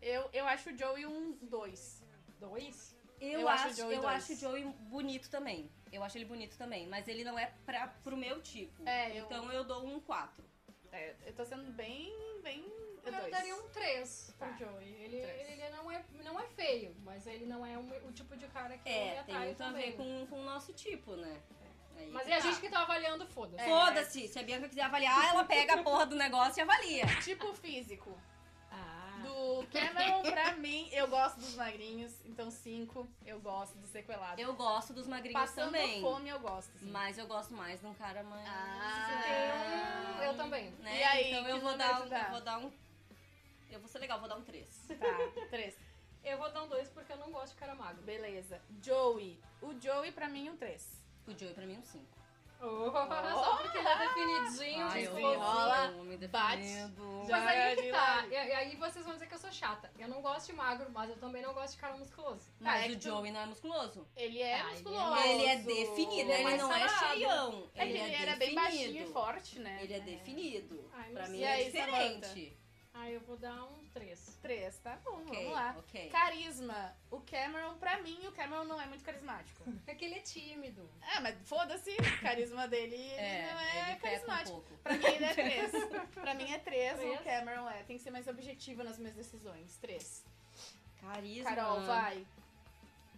Eu, 0.02 0.28
eu 0.32 0.46
acho 0.46 0.70
o 0.70 0.76
Joey 0.76 1.06
um 1.06 1.32
2. 1.42 2.02
Dois? 2.38 2.94
Eu, 3.20 3.40
Eu 3.40 3.48
acho 3.48 3.64
o 3.64 3.70
acho, 3.70 3.76
Joey 3.80 3.96
eu 3.96 4.02
dois. 4.02 4.14
acho 4.14 4.32
o 4.32 4.36
Joey 4.36 4.64
bonito 4.64 5.30
também. 5.30 5.70
Eu 5.90 6.02
acho 6.02 6.18
ele 6.18 6.26
bonito 6.26 6.56
também, 6.58 6.86
mas 6.86 7.08
ele 7.08 7.24
não 7.24 7.38
é 7.38 7.46
pra, 7.64 7.88
pro 8.04 8.16
meu 8.16 8.42
tipo. 8.42 8.86
É, 8.86 9.18
eu- 9.18 9.24
Então 9.24 9.50
eu 9.52 9.64
dou 9.64 9.86
um 9.86 9.98
4. 10.00 10.44
É, 10.92 11.14
eu 11.24 11.32
tô 11.34 11.44
sendo 11.44 11.70
bem, 11.72 12.12
bem. 12.42 12.64
Eu 13.14 13.20
dois. 13.20 13.30
daria 13.30 13.54
um 13.56 13.68
3 13.68 14.34
pro 14.38 14.48
Tá. 14.48 14.56
Joey. 14.56 14.94
Ele, 15.02 15.20
Três. 15.20 15.48
ele 15.50 15.70
não, 15.70 15.90
é, 15.90 16.04
não 16.24 16.40
é 16.40 16.46
feio, 16.48 16.94
mas 17.04 17.26
ele 17.26 17.46
não 17.46 17.64
é 17.64 17.76
o, 17.78 18.08
o 18.08 18.12
tipo 18.12 18.36
de 18.36 18.46
cara 18.48 18.76
que 18.78 18.88
eu 18.88 18.92
me 18.92 18.98
É, 19.00 19.22
tem 19.24 19.34
muito 19.38 19.62
a 19.62 19.66
também. 19.66 19.90
ver 19.92 19.96
com, 19.96 20.26
com 20.26 20.40
o 20.40 20.44
nosso 20.44 20.72
tipo, 20.72 21.14
né? 21.16 21.40
Aí 21.98 22.10
Mas 22.12 22.28
é 22.28 22.34
a 22.34 22.36
tá. 22.36 22.42
gente 22.42 22.60
que 22.60 22.68
tá 22.68 22.82
avaliando, 22.82 23.26
foda-se. 23.28 23.62
É. 23.62 23.68
Foda-se, 23.68 24.28
se 24.28 24.38
a 24.38 24.42
Bianca 24.42 24.68
quiser 24.68 24.82
avaliar, 24.82 25.24
ela 25.30 25.44
pega 25.44 25.74
a 25.74 25.82
porra 25.82 26.04
do 26.04 26.14
negócio 26.14 26.60
e 26.60 26.62
avalia. 26.62 27.06
Tipo 27.24 27.54
físico. 27.54 28.14
Ah. 28.70 29.18
Do 29.22 29.66
Cameron, 29.72 30.20
pra 30.30 30.52
mim, 30.56 30.90
eu 30.92 31.08
gosto 31.08 31.40
dos 31.40 31.54
magrinhos, 31.54 32.12
então 32.26 32.50
5, 32.50 33.08
eu 33.24 33.40
gosto 33.40 33.78
do 33.78 33.86
sequelado. 33.86 34.38
Eu 34.38 34.52
gosto 34.54 34.92
dos 34.92 35.06
magrinhos 35.06 35.40
Passando 35.40 35.66
também. 35.72 36.02
fome, 36.02 36.28
eu 36.28 36.38
gosto. 36.38 36.70
assim. 36.76 36.90
Mas 36.90 37.16
eu 37.16 37.26
gosto 37.26 37.54
mais 37.54 37.80
de 37.80 37.86
um 37.86 37.94
cara 37.94 38.22
mais. 38.22 38.46
Ah. 38.46 40.20
Eu 40.24 40.34
também. 40.36 40.70
Né? 40.80 40.98
E 40.98 41.02
aí, 41.02 41.30
então 41.30 41.48
eu 41.48 41.60
vou 41.60 41.76
dar 41.76 42.02
um. 42.02 42.14
Eu 42.14 42.30
vou 42.30 42.40
dar 42.42 42.58
um. 42.58 42.70
Eu 43.70 43.80
vou 43.80 43.88
ser 43.88 43.98
legal, 43.98 44.18
vou 44.20 44.28
dar 44.28 44.36
um 44.36 44.42
3. 44.42 44.86
Tá, 44.98 45.46
3. 45.50 45.76
Eu 46.24 46.38
vou 46.38 46.50
dar 46.50 46.64
um 46.64 46.68
2 46.68 46.88
porque 46.88 47.12
eu 47.12 47.18
não 47.18 47.30
gosto 47.30 47.52
de 47.52 47.60
cara 47.60 47.72
magro. 47.76 48.02
Beleza. 48.02 48.60
Joey. 48.82 49.38
O 49.62 49.72
Joey, 49.80 50.10
pra 50.10 50.28
mim, 50.28 50.50
um 50.50 50.56
3. 50.56 51.00
O 51.28 51.30
Joey 51.38 51.54
pra 51.54 51.64
mim 51.64 51.76
é 51.76 51.78
um 51.78 51.84
5. 51.84 52.04
Oh, 52.60 52.90
Só 52.90 53.56
porque 53.58 53.78
ele 53.78 53.86
é 53.86 53.98
definidinho, 53.98 54.86
Ai, 54.86 54.98
de 55.00 55.04
eu 55.04 55.10
florzinha. 55.12 55.34
enrola, 55.34 55.90
homem 56.00 56.18
bate. 56.26 56.56
definido. 56.62 57.24
Já 57.28 57.38
Mas 57.38 57.46
aí 57.48 57.58
é 57.58 57.76
que 57.76 57.90
tá. 57.92 58.26
E, 58.26 58.32
e 58.32 58.36
aí 58.52 58.76
vocês 58.76 59.04
vão 59.04 59.14
dizer 59.14 59.28
que 59.28 59.34
eu 59.34 59.38
sou 59.38 59.52
chata. 59.52 59.88
Eu 59.96 60.08
não 60.08 60.20
gosto 60.20 60.46
de 60.46 60.52
magro, 60.54 60.90
mas 60.90 61.10
eu 61.10 61.16
também 61.18 61.42
não 61.42 61.54
gosto 61.54 61.74
de 61.74 61.78
cara 61.80 61.96
musculoso. 61.96 62.50
Mas 62.58 62.72
Ah, 62.74 62.78
é 62.78 62.86
o 62.86 62.90
que 62.90 62.96
tu- 62.96 63.02
Joey 63.04 63.30
não 63.30 63.40
é 63.42 63.46
musculoso. 63.46 64.08
Ele 64.16 64.42
é 64.42 64.54
Ah, 64.54 64.58
é 64.58 64.70
musculoso. 64.72 65.16
Ele 65.22 65.44
é 65.46 65.56
definido, 65.58 66.20
Ele 66.22 66.32
é 66.32 66.40
ele 66.42 66.56
não 66.56 66.72
é 66.72 66.88
cheião. 66.88 67.70
É 67.74 67.84
que 67.84 67.90
ele 67.92 67.98
ele 68.00 68.14
é 68.14 68.22
era 68.22 68.34
bem 68.36 68.52
baixinho 68.54 68.82
e 68.82 68.86
definido. 68.88 69.12
forte, 69.12 69.58
né? 69.60 69.78
Ele 69.80 69.92
é 69.94 70.00
definido. 70.00 70.90
Ai, 70.94 71.12
pra 71.12 71.28
mim 71.28 71.42
é 71.44 71.64
diferente. 71.64 72.56
Ah, 72.98 73.10
eu 73.10 73.20
vou 73.20 73.36
dar 73.36 73.62
um 73.64 73.84
3. 73.92 74.38
3, 74.40 74.78
tá 74.78 74.96
bom, 75.04 75.18
Ok, 75.22 75.36
vamos 75.36 75.52
lá. 75.52 75.76
ok. 75.78 76.08
Carisma. 76.08 76.96
O 77.10 77.20
Cameron, 77.20 77.76
pra 77.76 78.00
mim, 78.00 78.18
o 78.26 78.32
Cameron 78.32 78.64
não 78.64 78.80
é 78.80 78.86
muito 78.86 79.04
carismático. 79.04 79.62
É 79.86 79.94
que 79.94 80.04
ele 80.06 80.14
é 80.14 80.20
tímido. 80.20 80.88
É, 81.14 81.20
mas 81.20 81.36
foda-se, 81.44 81.90
o 81.90 82.20
carisma 82.22 82.66
dele 82.66 82.94
ele 82.96 83.12
É, 83.20 83.52
não 83.52 83.60
é 83.60 83.94
um 83.94 83.98
carismático. 84.00 84.60
pouco. 84.60 84.76
Pra 84.82 84.94
mim 84.94 85.04
ele 85.06 85.24
é 85.24 85.34
3. 85.34 85.70
pra 86.14 86.34
mim 86.34 86.50
é 86.52 86.58
3, 86.58 87.00
o? 87.00 87.24
Cameron 87.24 87.68
é. 87.70 87.82
Tem 87.82 87.96
que 87.98 88.02
ser 88.02 88.10
mais 88.10 88.26
objetivo 88.26 88.82
nas 88.82 88.98
minhas 88.98 89.14
decisões. 89.14 89.76
3. 89.78 90.24
Carisma. 91.00 91.50
Carol, 91.54 91.80
vai. 91.82 92.26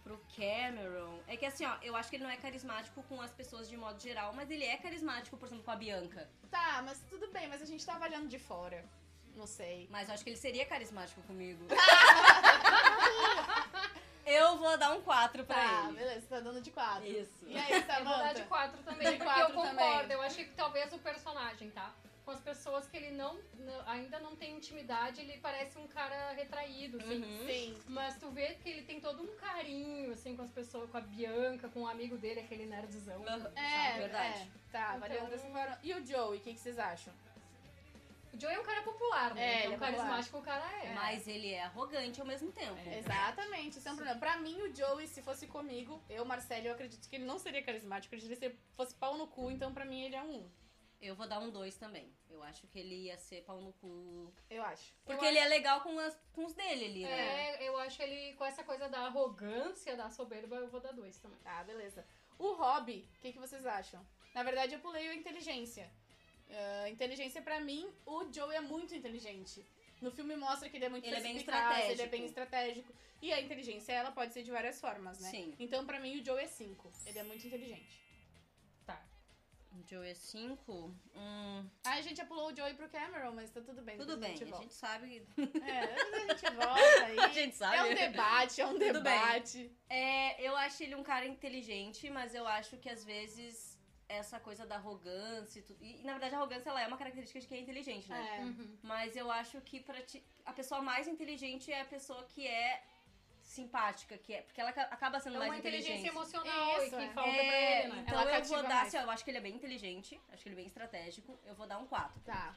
Pro 0.03 0.19
Cameron. 0.35 1.19
É 1.27 1.37
que 1.37 1.45
assim, 1.45 1.65
ó, 1.65 1.77
eu 1.81 1.95
acho 1.95 2.09
que 2.09 2.15
ele 2.17 2.23
não 2.23 2.31
é 2.31 2.37
carismático 2.37 3.01
com 3.03 3.21
as 3.21 3.31
pessoas 3.31 3.69
de 3.69 3.77
modo 3.77 3.99
geral, 4.01 4.33
mas 4.33 4.49
ele 4.49 4.65
é 4.65 4.75
carismático, 4.77 5.37
por 5.37 5.45
exemplo, 5.45 5.63
com 5.63 5.71
a 5.71 5.75
Bianca. 5.75 6.29
Tá, 6.49 6.81
mas 6.85 6.99
tudo 7.09 7.29
bem, 7.31 7.47
mas 7.47 7.61
a 7.61 7.65
gente 7.65 7.85
tá 7.85 7.95
avaliando 7.95 8.27
de 8.27 8.39
fora. 8.39 8.83
Não 9.35 9.47
sei. 9.47 9.87
Mas 9.89 10.07
eu 10.07 10.13
acho 10.13 10.23
que 10.23 10.29
ele 10.29 10.37
seria 10.37 10.65
carismático 10.65 11.21
comigo. 11.23 11.65
eu 14.25 14.57
vou 14.57 14.77
dar 14.77 14.91
um 14.91 15.01
4 15.01 15.43
pra 15.45 15.55
Tá, 15.55 15.83
ele. 15.85 15.93
beleza, 15.97 16.21
você 16.21 16.27
tá 16.27 16.39
dando 16.39 16.61
de 16.61 16.71
4. 16.71 17.05
Isso. 17.07 17.45
E 17.47 17.57
aí, 17.57 17.71
Eu 17.73 18.05
vou 18.05 18.17
dar 18.17 18.33
de 18.33 18.43
4 18.43 18.83
também, 18.83 19.11
De 19.11 19.17
porque 19.17 19.23
quatro 19.23 19.43
eu 19.43 19.47
concordo. 19.55 19.75
também. 20.01 20.11
Eu 20.11 20.21
acho 20.21 20.35
que 20.35 20.45
talvez 20.51 20.93
o 20.93 20.99
personagem, 20.99 21.69
tá? 21.71 21.91
Com 22.25 22.31
as 22.31 22.39
pessoas 22.41 22.87
que 22.87 22.95
ele 22.95 23.09
não, 23.11 23.39
não- 23.57 23.89
ainda 23.89 24.19
não 24.19 24.35
tem 24.35 24.55
intimidade, 24.55 25.21
ele 25.21 25.39
parece 25.39 25.79
um 25.79 25.87
cara 25.87 26.31
retraído, 26.33 26.97
assim. 26.97 27.23
Uhum. 27.23 27.47
Sim. 27.47 27.77
Mas 27.87 28.17
tu 28.17 28.29
vê 28.29 28.53
que 28.55 28.69
ele 28.69 28.83
tem 28.83 28.99
todo 28.99 29.23
um 29.23 29.35
carinho, 29.37 30.11
assim, 30.13 30.35
com 30.35 30.43
as 30.43 30.51
pessoas, 30.51 30.89
com 30.91 30.97
a 30.97 31.01
Bianca, 31.01 31.67
com 31.69 31.81
o 31.83 31.87
amigo 31.87 32.17
dele, 32.17 32.41
aquele 32.41 32.67
nerdzão. 32.67 33.25
Aham. 33.27 33.51
É, 33.55 33.97
verdade. 33.97 34.41
é. 34.41 34.47
Tá, 34.71 34.99
Então- 35.03 35.25
dessa 35.27 35.47
forma. 35.47 35.79
E 35.81 35.91
o 35.95 36.05
Joey, 36.05 36.37
o 36.37 36.41
que, 36.41 36.53
que 36.53 36.59
vocês 36.59 36.77
acham? 36.77 37.11
O 38.33 38.39
Joey 38.39 38.55
é 38.55 38.59
um 38.59 38.63
cara 38.63 38.81
popular, 38.83 39.33
né? 39.33 39.41
É, 39.41 39.65
ele 39.65 39.73
é 39.73 39.77
popular. 39.77 39.91
carismático 39.91 40.37
o 40.37 40.41
cara 40.41 40.83
é. 40.83 40.93
Mas 40.93 41.27
ele 41.27 41.51
é 41.51 41.63
arrogante 41.63 42.21
ao 42.21 42.27
mesmo 42.27 42.51
tempo. 42.51 42.77
É. 42.77 42.99
Exatamente, 42.99 43.79
isso 43.79 43.87
é 43.87 43.91
um 43.91 43.95
problema. 43.95 44.19
Pra 44.19 44.37
mim, 44.37 44.61
o 44.61 44.75
Joey, 44.75 45.07
se 45.07 45.21
fosse 45.21 45.47
comigo, 45.47 46.01
eu, 46.09 46.23
Marcelo, 46.25 46.67
eu 46.67 46.73
acredito 46.73 47.09
que 47.09 47.15
ele 47.15 47.25
não 47.25 47.39
seria 47.39 47.63
carismático, 47.63 48.13
eu 48.13 48.17
acredito 48.17 48.39
que 48.39 48.45
ele 48.45 48.59
fosse 48.75 48.93
pau 48.95 49.17
no 49.17 49.27
cu, 49.27 49.49
então 49.51 49.73
pra 49.73 49.85
mim 49.85 50.03
ele 50.03 50.15
é 50.15 50.21
um 50.21 50.37
1. 50.41 50.51
Eu 51.01 51.15
vou 51.15 51.27
dar 51.27 51.39
um 51.39 51.49
2 51.49 51.77
também. 51.77 52.13
Eu 52.29 52.43
acho 52.43 52.67
que 52.67 52.77
ele 52.77 53.05
ia 53.05 53.17
ser 53.17 53.41
pau 53.43 53.61
no 53.61 53.71
cu. 53.73 54.33
Eu 54.49 54.61
acho. 54.63 54.93
Porque 55.05 55.23
Eu 55.23 55.29
ele 55.29 55.37
é 55.37 55.47
legal 55.47 55.79
com, 55.81 55.97
as, 55.97 56.19
com 56.33 56.45
os 56.45 56.53
dele 56.53 56.85
ali, 56.85 57.03
né? 57.03 57.55
É, 57.55 57.67
eu 57.69 57.77
acho 57.77 58.01
ele 58.01 58.33
com 58.33 58.43
essa 58.43 58.63
coisa 58.63 58.89
da 58.89 59.05
arrogância, 59.05 59.95
da 59.95 60.09
soberba, 60.09 60.57
eu 60.57 60.67
vou 60.67 60.81
dar 60.81 60.91
dois 60.91 61.17
também. 61.19 61.39
Tá, 61.39 61.63
beleza. 61.63 62.05
O 62.37 62.53
hobby, 62.53 63.07
o 63.15 63.19
que, 63.21 63.31
que 63.31 63.39
vocês 63.39 63.65
acham? 63.65 64.05
Na 64.33 64.43
verdade, 64.43 64.73
eu 64.73 64.79
pulei 64.79 65.09
o 65.09 65.13
inteligência. 65.13 65.89
Ah, 66.51 66.89
inteligência, 66.89 67.41
pra 67.41 67.59
mim, 67.59 67.87
o 68.05 68.25
Joe 68.33 68.55
é 68.55 68.61
muito 68.61 68.93
inteligente. 68.95 69.65
No 70.01 70.11
filme 70.11 70.35
mostra 70.35 70.69
que 70.69 70.77
ele 70.77 70.85
é 70.85 70.89
muito 70.89 71.05
Ele 71.05 71.15
é 71.15 71.19
bem 71.21 71.33
perspicaz, 71.33 71.61
ele 71.65 71.73
é 71.73 71.79
estratégico. 71.91 72.11
bem 72.11 72.25
estratégico. 72.25 72.93
E 73.21 73.33
a 73.33 73.41
inteligência, 73.41 73.91
ela 73.91 74.11
pode 74.11 74.33
ser 74.33 74.43
de 74.43 74.51
várias 74.51 74.79
formas, 74.79 75.19
né? 75.19 75.29
Sim. 75.29 75.53
Então, 75.59 75.85
pra 75.85 75.99
mim, 75.99 76.19
o 76.19 76.25
Joe 76.25 76.41
é 76.41 76.47
5. 76.47 76.91
Ele 77.05 77.19
é 77.19 77.23
muito 77.23 77.45
inteligente. 77.45 77.99
Tá. 78.85 79.05
O 79.73 79.85
Joe 79.85 80.07
é 80.07 80.13
5. 80.13 80.73
Hum, 81.15 81.69
Ah, 81.83 81.95
a 81.95 82.01
gente 82.01 82.15
já 82.15 82.25
pulou 82.25 82.47
o 82.51 82.55
Joey 82.55 82.73
pro 82.75 82.87
Cameron, 82.89 83.33
mas 83.33 83.51
tá 83.51 83.59
tudo 83.59 83.81
bem. 83.81 83.97
tudo 83.97 84.15
bem, 84.17 84.31
A 84.31 84.35
gente 84.37 84.53
a 84.53 84.57
gente 84.57 84.73
sabe. 84.73 85.27
É, 85.37 85.83
a 86.31 86.33
gente 86.33 86.55
volta 86.55 87.05
aí. 87.05 87.19
A 87.19 87.27
gente 87.27 87.55
sabe. 87.57 87.75
É 87.75 87.83
um 87.83 87.93
debate, 87.93 88.61
é 88.61 88.65
um 88.65 88.69
Tudo 88.71 88.79
bem. 88.79 88.93
debate. 88.93 89.71
É, 89.89 90.41
eu 90.41 90.55
acho 90.55 90.81
ele 90.81 90.95
um 90.95 91.03
cara 91.03 91.25
inteligente, 91.27 92.09
mas 92.09 92.33
eu 92.33 92.47
acho 92.47 92.77
que 92.77 92.89
às 92.89 93.03
vezes 93.03 93.68
essa 94.09 94.39
coisa 94.39 94.65
da 94.65 94.75
arrogância 94.75 95.59
e 95.59 95.61
tudo. 95.61 95.77
E 95.83 96.01
na 96.03 96.13
verdade 96.13 96.33
a 96.35 96.39
arrogância 96.39 96.69
ela 96.71 96.81
é 96.81 96.87
uma 96.87 96.97
característica 96.97 97.39
de 97.39 97.47
quem 97.47 97.59
é 97.59 97.61
inteligente, 97.61 98.09
né? 98.09 98.37
É. 98.37 98.41
Uhum. 98.43 98.77
Mas 98.81 99.15
eu 99.15 99.31
acho 99.31 99.61
que 99.61 99.79
pra 99.79 100.01
ti, 100.01 100.23
a 100.45 100.51
pessoa 100.51 100.81
mais 100.81 101.07
inteligente 101.07 101.71
é 101.71 101.81
a 101.81 101.85
pessoa 101.85 102.23
que 102.23 102.47
é 102.47 102.83
simpática, 103.41 104.17
que 104.17 104.33
é. 104.33 104.41
Porque 104.41 104.59
ela 104.59 104.71
aca- 104.71 104.89
acaba 104.91 105.19
sendo 105.19 105.35
É 105.35 105.39
uma 105.39 105.47
mais 105.47 105.59
inteligência 105.59 105.93
inteligente. 105.93 106.15
emocional 106.15 106.77
Isso, 106.77 106.87
e 106.87 106.89
que 106.97 107.05
é. 107.05 107.09
falta 107.13 107.29
É, 107.29 107.45
pra 107.45 107.61
ele, 107.61 107.93
né? 107.93 108.03
Então 108.07 108.19
Ela 108.21 108.37
eu 108.39 108.43
vou 108.45 108.61
dar, 108.63 108.69
mais. 108.69 108.87
assim, 108.87 108.97
ó, 108.97 109.01
eu 109.01 109.11
acho 109.11 109.23
que 109.23 109.29
ele 109.31 109.37
é 109.37 109.41
bem 109.41 109.55
inteligente, 109.55 110.19
acho 110.31 110.41
que 110.43 110.49
ele 110.49 110.55
é 110.55 110.61
bem 110.61 110.67
estratégico, 110.67 111.39
eu 111.45 111.53
vou 111.55 111.67
dar 111.67 111.77
um 111.77 111.85
4. 111.85 112.19
Tá. 112.21 112.55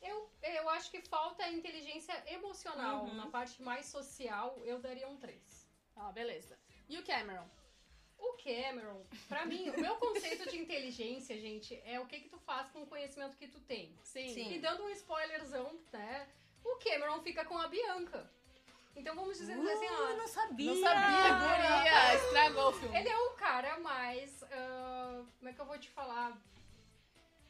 Eu, 0.00 0.28
eu 0.42 0.68
acho 0.70 0.90
que 0.90 1.00
falta 1.02 1.46
inteligência 1.48 2.14
emocional. 2.32 3.04
Uhum. 3.04 3.14
Na 3.14 3.26
parte 3.28 3.62
mais 3.62 3.86
social, 3.86 4.58
eu 4.64 4.80
daria 4.80 5.08
um 5.08 5.16
3. 5.16 5.68
Ó, 5.96 6.10
beleza. 6.12 6.58
E 6.88 6.98
o 6.98 7.04
Cameron? 7.04 7.48
O 8.22 8.34
Cameron, 8.34 9.04
pra 9.28 9.44
mim, 9.44 9.68
o 9.70 9.80
meu 9.80 9.96
conceito 9.96 10.48
de 10.48 10.56
inteligência, 10.56 11.36
gente, 11.38 11.80
é 11.84 11.98
o 11.98 12.06
que 12.06 12.20
que 12.20 12.28
tu 12.28 12.38
faz 12.38 12.70
com 12.70 12.82
o 12.82 12.86
conhecimento 12.86 13.36
que 13.36 13.48
tu 13.48 13.58
tem. 13.60 13.92
Sim. 14.04 14.32
Sim. 14.32 14.54
E 14.54 14.58
dando 14.60 14.84
um 14.84 14.90
spoilerzão, 14.90 15.76
né? 15.92 16.28
O 16.64 16.76
Cameron 16.76 17.20
fica 17.20 17.44
com 17.44 17.58
a 17.58 17.66
Bianca. 17.66 18.30
Então 18.94 19.16
vamos 19.16 19.38
dizer 19.38 19.54
assim, 19.54 19.86
ó. 19.88 20.16
não 20.16 20.28
sabia! 20.28 20.72
Não 20.72 20.80
sabia, 20.80 21.34
guria. 21.34 22.14
Estragou 22.14 22.68
o 22.68 22.72
filme. 22.72 22.96
Ele 22.96 23.08
é 23.08 23.18
o 23.18 23.30
cara 23.30 23.80
mais. 23.80 24.42
ah, 24.52 25.24
como 25.38 25.48
é 25.50 25.52
que 25.52 25.60
eu 25.60 25.66
vou 25.66 25.78
te 25.78 25.90
falar? 25.90 26.40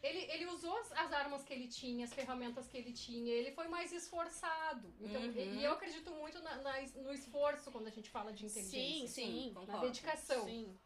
Ele, 0.03 0.19
ele 0.33 0.47
usou 0.47 0.77
as, 0.79 0.91
as 0.93 1.13
armas 1.13 1.45
que 1.45 1.53
ele 1.53 1.69
tinha, 1.69 2.05
as 2.05 2.13
ferramentas 2.13 2.67
que 2.67 2.77
ele 2.77 2.93
tinha, 2.93 3.33
ele 3.33 3.53
foi 3.53 3.69
mais 3.69 3.93
esforçado. 3.93 4.93
Então, 5.01 5.21
Uhum. 5.23 5.31
e, 5.61 5.63
eu 5.63 5.73
acredito 5.73 6.11
muito 6.11 6.41
na- 6.41 6.57
na- 6.57 6.81
no 6.97 7.13
esforço 7.13 7.71
quando 7.71 7.87
a 7.87 7.91
gente 7.91 8.11
fala 8.11 8.33
de 8.33 8.45
inteligência. 8.45 8.81
Sim, 8.81 9.07
sim. 9.07 9.27
Sim, 9.33 9.53
Na 9.53 9.61
concordo. 9.61 9.87
dedicação. 9.87 10.45
Sim. 10.45 10.77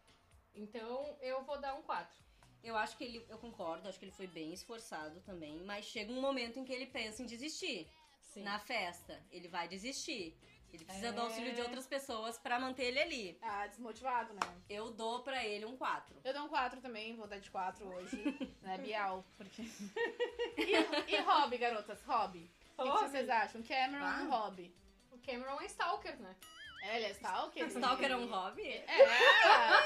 Então, 0.54 1.16
eu 1.20 1.42
vou 1.44 1.58
dar 1.58 1.74
um 1.74 1.82
4. 1.82 2.14
Eu 2.62 2.76
acho 2.76 2.96
que 2.96 3.04
ele, 3.04 3.24
eu 3.28 3.38
concordo, 3.38 3.88
acho 3.88 3.98
que 3.98 4.04
ele 4.04 4.12
foi 4.12 4.26
bem 4.26 4.52
esforçado 4.52 5.20
também, 5.22 5.62
mas 5.64 5.84
chega 5.86 6.12
um 6.12 6.20
momento 6.20 6.58
em 6.58 6.64
que 6.64 6.72
ele 6.72 6.86
pensa 6.86 7.22
em 7.22 7.26
desistir. 7.26 7.86
Sim. 8.20 8.42
Na 8.42 8.58
festa, 8.58 9.22
ele 9.30 9.48
vai 9.48 9.66
desistir. 9.68 10.36
Ele 10.76 10.84
precisa 10.84 11.08
É. 11.08 11.12
do 11.12 11.20
auxílio 11.22 11.54
de 11.54 11.60
outras 11.62 11.86
pessoas 11.86 12.38
pra 12.38 12.58
manter 12.60 12.84
ele 12.84 13.00
ali. 13.00 13.38
Ah, 13.42 13.66
desmotivado, 13.66 14.32
né? 14.34 14.40
Eu 14.68 14.90
dou 14.90 15.22
pra 15.22 15.44
ele 15.44 15.64
um 15.64 15.76
4. 15.76 16.14
Eu 16.24 16.32
dou 16.34 16.44
um 16.44 16.48
4 16.48 16.80
também, 16.80 17.16
vou 17.16 17.26
dar 17.26 17.38
de 17.38 17.50
4 17.50 17.86
hoje. 17.86 18.16
né, 18.62 18.76
Bial? 18.78 19.24
Porque... 19.38 19.62
e, 20.58 21.12
e 21.14 21.20
hobby, 21.20 21.56
garotas? 21.58 22.00
Hobby. 22.02 22.50
O 22.76 22.82
que, 22.82 22.90
que 22.92 23.10
vocês 23.10 23.28
acham? 23.30 23.62
Cameron 23.62 24.04
Ah. 24.04 24.22
e 24.22 24.26
hobby. 24.28 24.74
O 25.10 25.18
Cameron 25.18 25.60
é 25.60 25.64
Stalker, 25.66 26.16
né? 26.20 26.36
É, 26.82 26.96
ele 26.96 27.06
é 27.06 27.10
stalker? 27.12 27.66
Stalker 27.72 28.10
é 28.12 28.16
um 28.16 28.26
hobby? 28.28 28.68
É, 28.68 28.84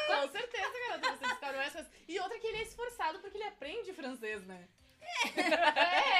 com 0.08 0.28
certeza, 0.32 0.72
garota. 0.88 1.16
Vocês 1.16 1.32
ficaram 1.32 1.60
essas. 1.60 1.86
E 2.08 2.18
outra 2.18 2.38
que 2.38 2.46
ele 2.48 2.58
é 2.58 2.62
esforçado 2.62 3.20
porque 3.20 3.36
ele 3.38 3.44
aprende 3.44 3.92
francês, 3.92 4.44
né? 4.44 4.66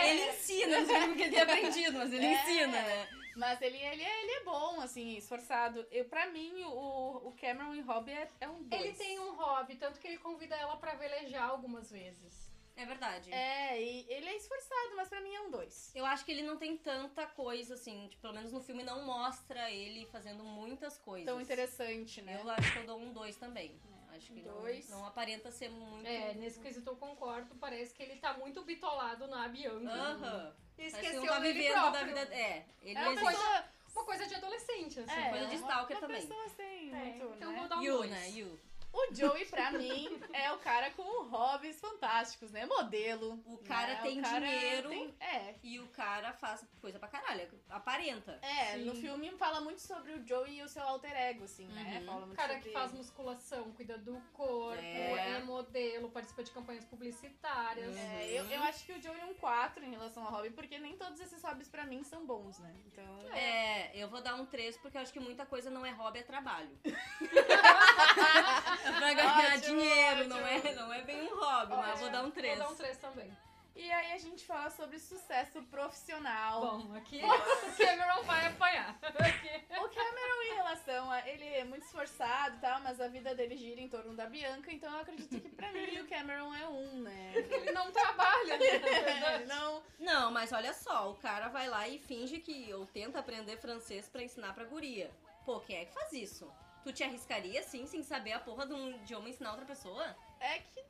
Ele 0.05 0.31
ensina, 0.31 0.79
não 0.81 0.87
sei 0.87 1.01
porque 1.07 1.23
ele 1.23 1.31
tem 1.31 1.41
aprendido, 1.43 1.99
mas 1.99 2.13
ele 2.13 2.27
É. 2.27 2.33
ensina, 2.43 2.67
né? 2.83 3.09
Mas 3.37 3.61
ele, 3.63 3.77
ele, 3.77 4.03
é, 4.03 4.23
ele 4.23 4.33
é 4.33 4.45
bom, 4.45 4.81
assim, 4.81 5.17
esforçado. 5.17 5.87
Eu, 5.91 6.05
pra 6.07 6.27
mim, 6.27 6.63
o, 6.65 7.29
o 7.29 7.35
Cameron 7.41 7.75
e 7.75 7.81
Hobby 7.81 8.11
é, 8.11 8.29
é 8.41 8.49
um 8.49 8.63
dois. 8.63 8.83
Ele 8.83 8.93
tem 8.95 9.21
um 9.21 9.35
hobby, 9.37 9.77
tanto 9.77 10.01
que 10.01 10.09
ele 10.09 10.19
convida 10.19 10.57
ela 10.57 10.77
pra 10.77 10.95
velejar 10.95 11.49
algumas 11.49 11.91
vezes. 11.91 12.50
É 12.77 12.85
verdade. 12.87 13.33
É, 13.33 13.81
e 13.83 14.07
ele 14.09 14.27
é 14.29 14.37
esforçado, 14.37 14.97
mas 14.97 15.09
pra 15.09 15.21
mim 15.21 15.35
é 15.35 15.41
um 15.43 15.51
dois. 15.51 15.91
Eu 15.95 16.07
acho 16.07 16.25
que 16.25 16.33
ele 16.33 16.43
não 16.43 16.57
tem 16.57 16.77
tanta 16.79 17.27
coisa, 17.27 17.75
assim, 17.75 18.09
tipo, 18.09 18.23
pelo 18.23 18.35
menos 18.35 18.53
no 18.53 18.61
filme 18.63 18.83
não 18.83 19.05
mostra 19.05 19.71
ele 19.71 20.07
fazendo 20.07 20.43
muitas 20.45 20.97
coisas. 20.99 21.27
Tão 21.27 21.41
interessante, 21.41 22.23
né? 22.23 22.41
Eu 22.43 22.49
acho 22.51 22.73
que 22.73 22.79
eu 22.79 22.87
dou 22.87 22.99
um 22.99 23.13
2 23.13 23.37
também. 23.37 23.79
Acho 24.13 24.33
que 24.33 24.41
Dois. 24.43 24.89
não, 24.91 24.99
não 25.01 25.07
aparenta 25.07 25.51
ser 25.53 25.69
muito. 25.71 26.07
É, 26.07 26.35
nesse 26.35 26.59
quesito 26.61 26.91
eu 26.91 26.97
concordo. 26.97 27.55
Parece 27.57 27.95
que 27.95 28.03
ele 28.03 28.17
tá 28.17 28.35
muito 28.35 28.63
bitolado 28.65 29.27
na 29.29 29.47
Bianca. 29.49 29.91
Aham. 29.91 30.55
E 30.77 30.91
Parece 30.91 30.99
que 31.01 31.07
esqueceu 31.07 31.27
tá 31.27 31.39
dele 31.39 31.53
vivendo 31.61 31.73
próprio. 31.81 31.93
da 31.93 32.05
vida. 32.25 32.35
É, 32.35 32.65
ele 32.83 32.99
É 32.99 33.09
uma 33.09 33.15
pessoa, 33.31 33.65
Uma 33.95 34.05
coisa 34.05 34.27
de 34.27 34.35
adolescente, 34.35 35.01
assim. 35.01 35.11
é, 35.13 35.29
coisa 35.31 35.47
de 35.47 35.57
uma- 35.57 35.69
stalker 35.69 35.97
uma 35.97 36.01
também. 36.01 36.21
pessoa 36.23 36.45
assim, 36.47 36.91
É, 36.93 36.95
muito, 37.05 37.35
então 37.37 37.53
né? 37.53 37.59
vou 37.61 37.69
dar 37.69 37.79
um 37.79 37.83
You, 37.83 37.97
dois. 37.99 38.11
né? 38.11 38.31
You. 38.31 38.61
O 38.93 39.15
Joey, 39.15 39.45
pra 39.47 39.71
mim, 39.71 40.21
é 40.33 40.51
o 40.53 40.59
cara 40.59 40.91
com 40.91 41.03
hobbies 41.29 41.81
fantásticos, 41.81 42.51
né? 42.51 42.67
Modelo. 42.67 43.41
O 43.47 43.57
cara 43.59 43.95
né? 43.95 44.01
tem 44.03 44.19
O 44.19 44.23
cara 44.23 44.41
dinheiro. 44.41 44.89
tem- 44.89 45.15
É. 45.21 45.55
E 45.63 45.79
o 45.79 45.87
cara 45.89 46.33
faz 46.33 46.65
coisa 46.81 46.99
pra 46.99 47.07
caralho, 47.09 47.49
aparenta. 47.69 48.39
É, 48.43 48.73
Sim. 48.75 48.85
no 48.87 48.95
filme 48.97 49.31
fala 49.39 49.61
muito 49.61 49.81
sobre 49.81 50.13
o 50.13 50.27
Joey 50.27 50.59
e 50.59 50.63
o 50.63 50.69
seu 50.69 50.83
alter 50.83 51.13
ego, 51.17 51.45
assim, 51.45 51.67
né? 51.69 51.99
Uhum. 52.01 52.07
Fala 52.07 52.19
O 52.19 52.27
muito 52.27 52.37
cara 52.37 52.55
sobre 52.55 52.69
que 52.69 52.73
faz 52.75 52.91
ele. 52.91 52.99
musculação, 52.99 53.73
cuida 53.73 53.97
do 53.97 54.21
corpo, 54.33 54.83
É. 54.83 55.37
é, 55.37 55.43
modelo, 55.45 56.11
participa 56.11 56.43
de 56.43 56.51
campanhas 56.51 56.85
publicitárias. 56.85 57.97
É, 57.97 58.27
eu, 58.33 58.45
eu 58.47 58.63
acho 58.65 58.85
que 58.85 58.93
o 58.93 59.01
Joey 59.01 59.21
é 59.21 59.25
um 59.25 59.35
4 59.35 59.85
em 59.85 59.91
relação 59.91 60.25
ao 60.25 60.33
hobby, 60.33 60.51
porque 60.51 60.79
nem 60.79 60.97
todos 60.97 61.21
esses 61.21 61.41
hobbies 61.45 61.69
pra 61.69 61.85
mim 61.85 62.03
são 62.03 62.27
bons, 62.27 62.59
né? 62.59 62.75
Então. 62.87 63.05
É, 63.33 63.93
eu 63.97 64.09
vou 64.09 64.21
dar 64.21 64.35
um 64.35 64.47
3 64.47 64.77
porque 64.79 64.97
eu 64.97 65.03
acho 65.03 65.13
que 65.13 65.21
muita 65.21 65.47
coisa 65.47 65.71
não 65.71 65.87
é 65.87 65.91
hobby, 65.93 66.19
é 66.19 66.23
trabalho. 66.25 66.77
pra 68.83 69.13
ganhar 69.15 69.57
Ótimo, 69.57 69.61
dinheiro, 69.61 70.29
não 70.29 70.37
ótimo. 70.37 70.69
é, 70.69 70.75
não 70.75 70.93
é 70.93 71.03
bem 71.03 71.23
um 71.23 71.37
hobby, 71.37 71.75
mas 71.77 71.91
eu 71.91 71.97
vou 71.99 72.11
dar 72.11 72.25
um 72.25 72.31
3. 72.31 72.59
Vou 72.59 72.67
dar 72.67 72.73
um 72.73 72.77
3 72.77 72.97
também. 72.99 73.37
E 73.77 73.91
aí 73.91 74.13
a 74.13 74.19
gente 74.19 74.45
fala 74.45 74.69
sobre 74.71 74.99
sucesso 74.99 75.63
profissional. 75.71 76.61
Bom, 76.61 76.95
aqui 76.97 77.23
o 77.25 77.77
Cameron 77.77 78.23
vai 78.25 78.47
apanhar. 78.47 78.99
Aqui. 79.03 79.65
O 79.79 79.89
Cameron, 79.89 80.43
em 80.43 80.55
relação 80.57 81.11
a. 81.11 81.27
Ele 81.27 81.47
é 81.47 81.65
muito 81.65 81.85
esforçado 81.85 82.57
e 82.57 82.59
tal, 82.59 82.81
mas 82.81 83.01
a 83.01 83.09
vida 83.09 83.35
dele 83.35 83.57
gira 83.57 83.81
em 83.81 83.89
torno 83.89 84.15
da 84.15 84.27
Bianca, 84.27 84.71
então 84.71 84.93
eu 84.93 85.01
acredito 85.01 85.41
que 85.41 85.49
pra 85.49 85.73
mim 85.73 85.99
o 85.99 86.09
Cameron 86.09 86.55
é 86.55 86.69
um, 86.69 87.01
né? 87.01 87.33
Ele 87.35 87.73
não 87.73 87.91
trabalha, 87.91 88.59
né? 88.59 88.79
verdade. 88.79 89.45
não. 89.49 89.83
Não, 89.99 90.31
mas 90.31 90.53
olha 90.53 90.75
só, 90.75 91.11
o 91.11 91.15
cara 91.15 91.49
vai 91.49 91.69
lá 91.69 91.89
e 91.89 91.99
finge 91.99 92.39
que 92.39 92.73
ou 92.75 92.85
tenta 92.87 93.21
aprender 93.21 93.57
francês 93.57 94.09
pra 94.09 94.23
ensinar 94.23 94.53
pra 94.53 94.65
guria. 94.65 95.11
Pô, 95.47 95.59
quem 95.61 95.77
é 95.77 95.85
que 95.87 95.95
faz 95.95 96.13
isso? 96.13 96.53
Tu 96.83 96.93
te 96.93 97.05
arriscaria 97.05 97.61
assim, 97.61 97.87
sem 97.87 98.03
saber 98.03 98.33
a 98.33 98.41
porra 98.41 98.67
de 98.67 98.73
um 98.73 98.91
idioma 98.91 99.29
ensinar 99.29 99.51
outra 99.51 99.67
pessoa? 99.67 100.17
É 100.41 100.59
que 100.59 100.83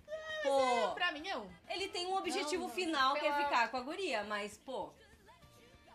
Pô, 0.43 0.93
pra 0.95 1.13
mim 1.13 1.29
é 1.29 1.37
um. 1.37 1.51
ele 1.69 1.89
tem 1.89 2.07
um 2.07 2.17
objetivo 2.17 2.63
Não, 2.63 2.69
não, 2.69 2.75
final 2.75 3.13
que 3.15 3.19
é 3.19 3.23
pela- 3.33 3.45
ficar 3.45 3.71
com 3.71 3.77
a 3.77 3.81
guria, 3.81 4.25
mas, 4.25 4.57
pô, 4.59 4.91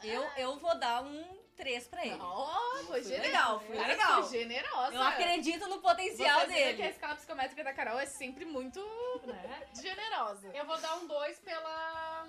eu, 0.04 0.22
eu 0.38 0.58
vou 0.60 0.78
dar 0.78 1.02
um 1.02 1.26
3 1.56 1.88
pra 1.88 2.06
ele. 2.06 2.20
Oh, 2.22 2.84
foi 2.86 3.02
generosa. 3.02 3.28
legal, 3.28 3.60
Cara, 3.62 3.88
legal. 3.88 4.24
Foi 4.24 4.38
generosa. 4.40 4.94
Eu 4.96 5.02
acredito 5.02 5.68
no 5.68 5.80
potencial 5.80 6.42
viram 6.42 6.54
dele. 6.54 6.76
que 6.78 6.84
a 6.84 6.90
escala 6.90 7.16
psicométrica 7.16 7.64
da 7.64 7.74
Carol 7.74 7.98
é 7.98 8.06
sempre 8.06 8.44
muito 8.46 8.80
Né? 9.26 9.68
generosa. 9.82 10.52
Eu 10.54 10.66
vou 10.66 10.78
dar 10.78 10.96
um 10.98 11.08
2 11.08 11.40
pela, 11.40 12.28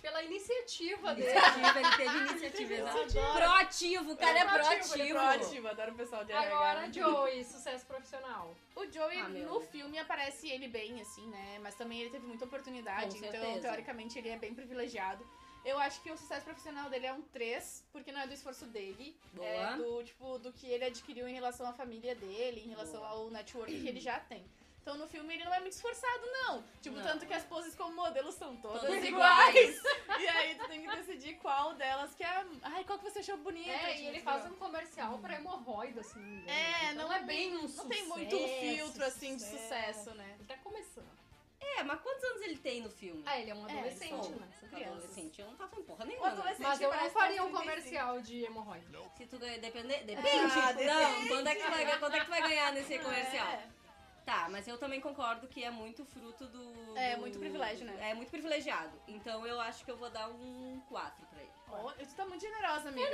pela 0.00 0.22
iniciativa 0.22 1.14
dele. 1.14 1.28
Iniciativa, 1.30 1.80
ele 1.80 1.96
teve 1.96 2.18
iniciativa, 2.30 2.74
exato. 2.74 3.12
Proativo, 3.36 4.12
o 4.12 4.16
cara 4.16 4.38
é 4.38 4.44
proativo. 4.44 5.02
é 5.02 5.08
proativo, 5.10 5.68
adoro 5.68 5.92
o 5.92 5.96
pessoal 5.96 6.24
de 6.24 6.32
RH. 6.32 6.54
Agora, 6.56 6.92
Joey, 6.92 7.44
sucesso 7.44 7.86
profissional. 7.86 8.54
O 8.74 8.86
Joey, 8.90 9.18
Ah, 9.20 9.28
no 9.28 9.60
filme, 9.60 9.98
aparece 9.98 10.48
ele 10.48 10.68
bem, 10.68 11.00
assim, 11.00 11.26
né? 11.28 11.58
Mas 11.62 11.74
também 11.74 12.00
ele 12.00 12.10
teve 12.10 12.26
muita 12.26 12.44
oportunidade, 12.44 13.18
Com 13.18 13.24
então, 13.24 13.30
certeza. 13.40 13.60
teoricamente, 13.60 14.18
ele 14.18 14.28
é 14.28 14.38
bem 14.38 14.54
privilegiado. 14.54 15.26
Eu 15.64 15.78
acho 15.80 16.00
que 16.00 16.12
o 16.12 16.16
sucesso 16.16 16.44
profissional 16.44 16.88
dele 16.88 17.06
é 17.06 17.12
um 17.12 17.22
3, 17.22 17.84
porque 17.92 18.12
não 18.12 18.20
é 18.20 18.26
do 18.28 18.32
esforço 18.32 18.66
dele. 18.66 19.18
Boa. 19.32 19.48
É 19.48 19.76
do, 19.76 20.04
tipo, 20.04 20.38
do 20.38 20.52
que 20.52 20.66
ele 20.68 20.84
adquiriu 20.84 21.26
em 21.26 21.34
relação 21.34 21.66
à 21.68 21.72
família 21.72 22.14
dele, 22.14 22.62
em 22.64 22.68
relação 22.68 23.00
Boa. 23.00 23.08
ao 23.08 23.30
network 23.30 23.72
que 23.80 23.88
ele 23.88 23.98
já 23.98 24.20
tem. 24.20 24.46
Então, 24.86 24.96
no 24.98 25.08
filme, 25.08 25.34
ele 25.34 25.44
não 25.44 25.52
é 25.52 25.58
muito 25.58 25.72
esforçado, 25.72 26.22
não. 26.44 26.62
Tipo, 26.80 26.94
Não. 26.98 27.02
tanto 27.02 27.26
que 27.26 27.34
as 27.34 27.42
poses 27.42 27.74
como 27.74 27.92
modelo 27.92 28.30
são 28.30 28.56
todas, 28.58 28.82
Todas 28.82 29.02
iguais. 29.02 29.82
e 30.20 30.28
aí, 30.28 30.54
tu 30.54 30.68
tem 30.68 30.80
que 30.80 30.96
decidir 30.96 31.34
qual 31.38 31.74
delas 31.74 32.14
que 32.14 32.22
é... 32.22 32.46
Ai, 32.62 32.84
qual 32.84 32.96
que 32.96 33.10
você 33.10 33.18
achou 33.18 33.36
bonita? 33.38 33.68
É, 33.68 33.78
tipo, 33.78 34.02
e 34.02 34.06
ele 34.06 34.16
assim, 34.18 34.24
faz 34.24 34.46
um 34.46 34.54
comercial 34.54 35.18
pra 35.18 35.34
hemorroida, 35.34 36.02
assim. 36.02 36.20
não. 36.20 36.48
É, 36.52 36.92
Então 36.92 37.08
não 37.08 37.12
é 37.12 37.20
bem... 37.24 37.56
um 37.56 37.62
Não 37.66 37.88
tem 37.88 38.06
muito 38.06 38.38
sucesso, 38.38 38.60
filtro, 38.60 39.04
assim, 39.04 39.36
de 39.36 39.42
sucesso, 39.42 40.14
né? 40.14 40.36
Ele 40.38 40.44
tá 40.46 40.56
começando. 40.58 41.10
É, 41.58 41.82
mas 41.82 42.00
quantos 42.00 42.22
anos 42.22 42.42
ele 42.42 42.56
tem 42.58 42.80
no 42.80 42.88
filme? 42.90 43.24
Ah, 43.26 43.40
ele 43.40 43.50
é 43.50 43.54
um 43.56 43.68
É, 43.68 43.72
adolescente, 43.72 44.10
Pô, 44.10 44.28
né? 44.36 44.48
são 44.60 44.68
crianças. 44.68 44.94
adolescente, 44.98 45.40
eu 45.40 45.46
não 45.48 45.56
tava 45.56 45.80
em 45.80 45.82
porra 45.82 46.04
nenhuma. 46.04 46.26
né? 46.28 46.32
adolescente 46.32 46.62
Mas 46.62 46.80
eu 46.80 46.94
não 46.94 47.10
faria 47.10 47.42
um 47.42 47.46
uns 47.46 47.50
35. 47.50 47.58
comercial 47.58 48.20
de 48.20 48.44
hemorroide. 48.44 48.86
Se 49.18 49.26
tu 49.26 49.36
ganha, 49.36 49.58
depende, 49.58 49.88
depende. 49.88 50.16
Ah, 50.22 50.72
não, 50.72 51.10
depende. 51.10 51.28
quando 51.28 51.46
é, 51.48 51.54
que 51.56 51.64
tu 51.64 51.70
vai, 51.72 51.98
quando 51.98 52.14
é 52.14 52.18
que 52.20 52.24
tu 52.24 52.30
vai 52.30 52.42
ganhar 52.42 52.72
nesse 52.72 52.98
comercial? 53.00 53.48
É. 53.48 53.68
Tá, 54.26 54.48
mas 54.50 54.66
eu 54.66 54.76
também 54.76 55.00
concordo 55.00 55.46
que 55.46 55.62
é 55.62 55.70
muito 55.70 56.04
fruto 56.04 56.48
do. 56.48 56.98
É, 56.98 57.16
muito 57.16 57.38
privilégio, 57.38 57.86
né? 57.86 58.10
É 58.10 58.12
muito 58.12 58.28
privilegiado. 58.28 59.00
Então 59.06 59.46
eu 59.46 59.60
acho 59.60 59.84
que 59.84 59.90
eu 59.90 59.96
vou 59.96 60.10
dar 60.10 60.28
um 60.28 60.82
4 60.88 61.24
pra 61.26 61.40
ele. 61.40 61.52
Ó, 61.70 61.92
tu 61.92 62.14
tá 62.16 62.26
muito 62.26 62.40
generosa, 62.40 62.88
amiga. 62.88 63.08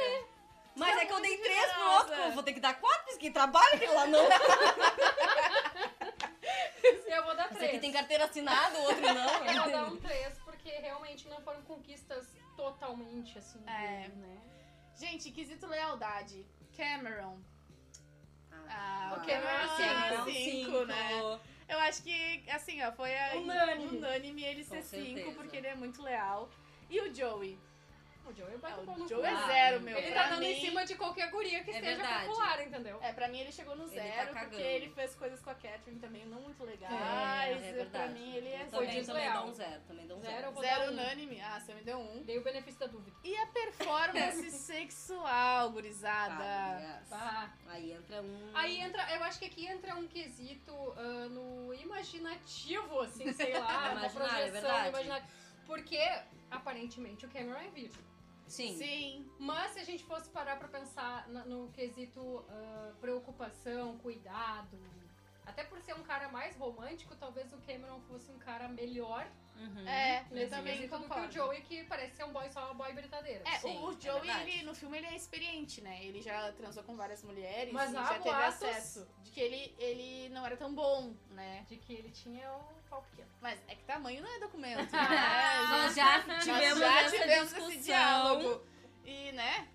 Mas 0.75 0.95
tá 0.95 1.03
é 1.03 1.07
que 1.07 1.13
eu 1.13 1.21
dei 1.21 1.37
muito 1.37 1.45
3 1.45 1.73
pro 1.73 1.91
outro, 1.91 2.33
vou 2.33 2.43
ter 2.43 2.55
que 2.55 2.61
dar 2.61 2.81
4, 2.81 3.05
porque 3.05 3.31
trabalha 3.31 3.75
aquele 3.75 3.93
lá 3.93 4.07
não. 4.07 4.25
Eu 7.07 7.25
vou 7.25 7.37
dar 7.37 7.53
Esse 7.53 7.65
aqui 7.67 7.79
tem 7.79 7.93
carteira 7.93 8.25
assinada, 8.25 8.79
o 8.79 8.83
outro 8.85 9.03
não. 9.03 9.45
Eu 9.45 9.63
vou 9.63 9.71
dar 9.71 9.85
um 9.93 9.97
3, 9.99 10.39
porque 10.39 10.71
realmente 10.71 11.29
não 11.29 11.43
foram 11.43 11.61
conquistas 11.63 12.35
totalmente 12.57 13.37
assim. 13.37 13.63
É. 13.67 14.09
Né? 14.09 14.41
Gente, 14.97 15.31
quesito 15.31 15.67
lealdade. 15.67 16.47
Cameron. 16.75 17.39
Ah, 18.73 19.11
Ah, 19.13 19.15
o 19.17 19.21
Cameron 19.27 19.49
é 19.49 19.65
um 19.65 19.77
Cameron, 19.77 20.25
cinco, 20.25 20.45
cinco. 20.71 20.85
né? 20.87 21.39
Eu 21.69 21.79
acho 21.81 22.03
que, 22.03 22.45
assim, 22.51 22.83
ó, 22.83 22.93
foi 22.93 23.17
a 23.19 23.35
Unânime. 23.37 23.97
unânime 23.99 24.43
ele 24.45 24.65
Com 24.65 24.75
ser 24.75 24.83
5, 24.83 25.05
certeza. 25.15 25.37
porque 25.37 25.57
ele 25.57 25.67
é 25.69 25.75
muito 25.75 26.03
leal. 26.03 26.51
E 26.91 27.01
o 27.01 27.15
Joey? 27.15 27.59
O 28.25 28.33
Joey 28.33 28.55
É, 28.55 28.59
bate 28.59 28.79
o 28.81 28.85
no 28.99 29.09
Joey 29.09 29.25
é 29.27 29.47
zero, 29.47 29.81
meu. 29.81 29.99
Ele 29.99 30.13
pra 30.13 30.23
tá 30.23 30.29
dando 30.31 30.39
mim, 30.41 30.53
em 30.53 30.61
cima 30.61 30.85
de 30.85 30.95
qualquer 30.95 31.29
guria 31.31 31.65
que 31.65 31.71
É 31.71 31.75
esteja 31.75 31.97
verdade. 31.97 32.27
popular, 32.27 32.63
entendeu? 32.67 32.99
É, 33.03 33.13
pra 33.13 33.29
mim 33.29 33.39
ele 33.41 33.51
chegou 33.53 33.75
no 33.75 33.85
Ele 33.85 33.97
tá 33.97 34.03
zero, 34.03 34.33
porque 34.39 34.63
ele 34.63 34.91
fez 34.91 35.15
coisas 35.17 35.41
com 35.43 35.51
a 35.51 35.55
Catherine 35.55 36.01
também 36.01 36.25
não 36.27 36.41
muito 36.41 36.63
legais. 36.65 36.93
É, 36.93 37.53
é 37.53 37.85
pra 37.85 38.01
verdade. 38.07 38.13
mim 38.15 38.35
ele 38.37 38.49
é 38.49 38.59
Foi 38.71 38.87
também, 38.87 39.03
zero. 39.03 39.07
também 39.19 39.33
dou 39.33 39.47
um 39.49 39.53
zero. 39.53 39.81
Também 39.89 40.07
dou 40.07 40.17
um 40.19 40.21
Zero, 40.21 40.35
zero. 40.55 40.61
Zero 40.61 40.83
um. 40.85 40.93
unânime. 40.95 41.41
Ah, 41.41 41.59
você 41.61 41.75
me 41.75 41.83
deu 41.83 41.99
um. 41.99 42.23
Dei 42.23 42.39
o 42.39 42.43
benefício 42.45 42.79
da 42.81 42.87
dúvida. 42.87 43.17
E 43.25 43.37
a 43.37 43.47
performance 43.49 44.51
sexual, 44.57 45.71
gurizada? 45.71 46.45
Ah, 46.45 46.79
yes. 47.01 47.13
Ah. 47.13 47.51
Aí 47.69 47.93
entra 47.93 48.23
um. 48.23 48.51
Aí 48.55 48.81
entra, 48.81 49.15
eu 49.15 49.25
acho 49.25 49.39
que 49.39 49.47
aqui 49.47 49.67
entra 49.67 49.95
um 49.97 50.07
quesito 50.07 50.73
ah, 50.97 51.29
no 51.29 51.75
imaginativo, 51.75 53.01
assim, 53.01 53.33
sei 53.33 53.59
lá, 53.59 53.91
uma 53.93 54.01
Imaginário, 54.07 54.07
é 54.07 54.11
projeção 54.11 54.53
verdade. 54.53 54.89
imaginária. 54.91 55.25
Porque, 55.67 55.99
aparentemente, 56.51 57.25
o 57.25 57.29
Cameron 57.31 57.59
é 57.59 57.69
virgem. 57.71 58.01
Sim. 58.53 58.77
Sim. 58.77 59.31
Mas 59.39 59.73
se 59.73 59.79
a 59.81 59.85
gente 59.85 60.05
fosse 60.05 60.29
parar 60.31 60.57
pra 60.59 60.69
pensar 60.69 61.27
na- 61.29 61.45
no 61.45 61.69
quesito 61.71 62.45
ah, 62.49 62.93
preocupação, 63.01 63.97
cuidado, 63.99 64.79
até 65.47 65.65
por 65.65 65.81
ser 65.81 65.95
um 65.95 66.03
cara 66.03 66.29
mais 66.29 66.55
romântico, 66.57 67.17
talvez 67.17 67.53
o 67.53 67.59
Cameron 67.67 68.01
fosse 68.03 68.31
um 68.31 68.39
cara 68.39 68.69
melhor 68.69 69.27
Uhum. 69.55 69.87
É, 69.87 70.25
eu 70.33 70.49
também 70.49 70.77
quesito 70.79 70.99
do 70.99 71.09
que 71.09 71.21
o 71.21 71.31
Joey, 71.31 71.61
que 71.61 71.85
parece 71.85 72.17
ser 72.17 72.25
um 72.25 72.33
boy 72.33 72.49
só 72.51 72.73
boy 72.75 72.93
britadeira. 72.95 73.45
É, 73.47 73.59
Sim, 73.61 73.77
o, 73.79 73.91
o 73.91 73.93
é 73.93 74.01
Joey, 74.01 74.21
verdade. 74.23 74.51
ele, 74.51 74.63
no 74.65 74.75
filme, 74.75 74.97
ele 74.99 75.07
é 75.07 75.15
experiente, 75.15 75.81
né? 75.83 76.03
Ele 76.05 76.21
já 76.23 76.51
transou 76.53 76.83
com 76.83 76.97
várias 76.97 77.23
mulheres 77.23 77.73
Mas 77.73 77.93
e 77.93 77.97
há 77.97 78.03
já 78.03 78.09
teve 78.15 78.25
boatos- 78.25 78.63
acesso. 78.63 79.07
De 79.23 79.31
que 79.31 79.39
ele, 79.41 79.75
ele 79.79 80.31
não 80.31 80.45
era 80.45 80.57
tão 80.57 80.75
bom, 80.75 81.15
né? 81.31 81.65
De 81.69 81.77
que 81.77 81.93
ele 81.93 82.11
tinha 82.11 82.51
o 82.51 82.82
pau 82.93 83.03
pequeno. 83.11 83.29
Mas 83.41 83.59
é 83.69 83.75
que 83.75 83.85
tamanho 83.85 84.23
não 84.23 84.31
é 84.31 84.39
documento, 84.39 84.93
né? 84.93 85.67
Nós 85.71 85.95
já 85.95 86.21
tivemos 86.41 86.79
Nós 86.79 86.79
já 86.79 87.01
essa 87.03 87.17
tivemos 87.19 87.49
discussão. 87.49 87.71
esse 87.71 87.83
diálogo. 87.85 88.67
E, 89.05 89.33
né? 89.33 89.69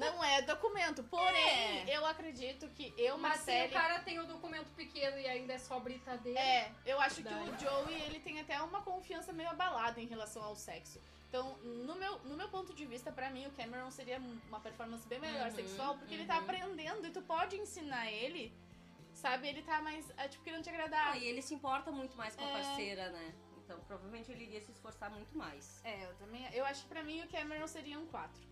Não 0.00 0.22
é 0.24 0.42
documento. 0.42 1.04
Porém, 1.04 1.88
eu 1.88 2.04
acredito 2.04 2.68
que 2.70 2.92
eu, 2.98 3.16
Mas 3.16 3.40
se 3.40 3.52
Marcele... 3.52 3.68
o 3.68 3.72
cara 3.72 4.00
tem 4.00 4.18
o 4.18 4.26
documento 4.26 4.68
pequeno 4.74 5.16
e 5.16 5.28
ainda 5.28 5.52
é 5.52 5.58
só 5.58 5.78
britadeira. 5.78 6.40
É, 6.40 6.72
eu 6.84 7.00
acho 7.00 7.22
que 7.22 7.28
o 7.32 7.58
Joey, 7.58 8.02
ele 8.02 8.18
tem 8.18 8.40
até 8.40 8.60
uma 8.60 8.82
confiança 8.82 9.32
meio 9.32 9.48
abalada 9.50 10.00
em 10.00 10.06
relação 10.06 10.42
ao 10.42 10.56
sexo. 10.56 11.00
Então, 11.28 11.56
no 11.62 11.94
meu, 11.96 12.18
no 12.24 12.36
meu 12.36 12.48
ponto 12.48 12.74
de 12.74 12.84
vista, 12.86 13.10
pra 13.12 13.30
mim, 13.30 13.46
o 13.46 13.50
Cameron 13.52 13.90
seria 13.90 14.18
uma 14.48 14.60
performance 14.60 15.06
bem 15.06 15.18
melhor 15.20 15.48
Uhum, 15.50 15.54
sexual, 15.54 15.96
porque 15.98 16.14
ele 16.14 16.26
tá 16.26 16.36
uhum. 16.36 16.42
aprendendo 16.44 17.06
e 17.06 17.10
tu 17.10 17.22
pode 17.22 17.56
ensinar 17.56 18.10
ele, 18.10 18.52
sabe? 19.24 19.48
Ele 19.48 19.62
tá 19.62 19.80
mais, 19.80 20.04
é, 20.18 20.28
tipo, 20.28 20.44
querendo 20.44 20.62
te 20.62 20.68
agradar. 20.70 21.12
Ah, 21.12 21.16
e 21.16 21.24
ele 21.30 21.40
se 21.40 21.54
importa 21.54 21.90
muito 21.90 22.14
mais 22.16 22.36
com 22.36 22.44
a 22.44 22.48
É. 22.48 22.52
parceira, 22.52 23.04
né? 23.10 23.34
Então 23.60 23.80
provavelmente 23.88 24.30
ele 24.30 24.44
iria 24.44 24.60
se 24.60 24.70
esforçar 24.70 25.10
muito 25.10 25.34
mais. 25.42 25.80
É, 25.82 26.04
eu 26.04 26.14
também, 26.16 26.46
eu 26.52 26.64
acho 26.66 26.82
que 26.82 26.88
pra 26.88 27.02
mim 27.02 27.22
o 27.22 27.28
Cameron 27.28 27.66
seria 27.66 27.98
um 27.98 28.06
4. 28.06 28.42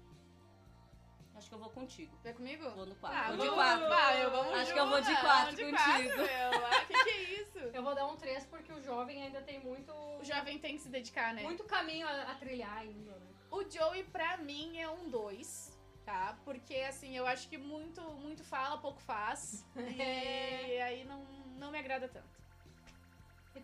Acho 1.37 1.49
que 1.49 1.55
eu 1.55 1.59
vou 1.59 1.71
contigo. 1.71 2.15
Vai 2.23 2.33
comigo? 2.33 2.71
Vou 2.71 2.87
no 2.87 2.95
4. 2.95 3.19
Ah, 3.19 3.29
vou 3.29 3.37
vamos, 3.37 3.51
de 3.51 3.55
4. 3.57 3.89
vai, 3.89 4.25
eu 4.25 4.31
vamos 4.31 4.55
Acho 4.55 4.73
que 4.73 4.79
eu 4.79 4.89
vou 4.89 5.01
de 5.01 5.07
junto, 5.09 5.21
quatro 5.21 5.57
de 5.57 5.65
contigo. 5.65 6.17
meu. 6.17 6.67
Ah, 6.67 6.85
que 6.87 7.05
que 7.05 7.11
é 7.11 7.23
isso? 7.41 7.59
Eu 7.79 7.83
vou 7.83 7.95
dar 7.95 8.07
um 8.07 8.17
3 8.17 8.45
porque 8.47 8.73
o 8.73 8.83
jovem 8.83 9.23
ainda 9.23 9.41
tem 9.43 9.59
muito, 9.61 9.93
O 9.93 10.25
jovem 10.25 10.59
tem 10.59 10.75
que 10.77 10.83
se 10.83 10.89
dedicar, 10.89 11.33
né? 11.35 11.43
muito 11.43 11.65
caminho 11.65 12.07
a, 12.07 12.23
a 12.33 12.35
trilhar 12.35 12.77
ainda, 12.79 13.13
né? 13.13 13.27
O 13.51 13.63
Joey, 13.71 14.05
pra 14.05 14.37
mim, 14.39 14.79
é 14.79 14.89
um 14.89 15.09
2, 15.11 15.72
tá? 16.05 16.37
Porque, 16.45 16.75
assim, 16.77 17.17
eu 17.17 17.27
acho 17.27 17.49
que 17.49 17.59
muito, 17.59 18.01
muito 18.15 18.43
fala, 18.45 18.79
pouco 18.79 19.01
faz. 19.01 19.65
E 19.77 20.81
aí 20.81 21.05
não, 21.05 21.25
não 21.59 21.71
me 21.71 21.79
agrada 21.79 22.09
tanto. 22.09 22.27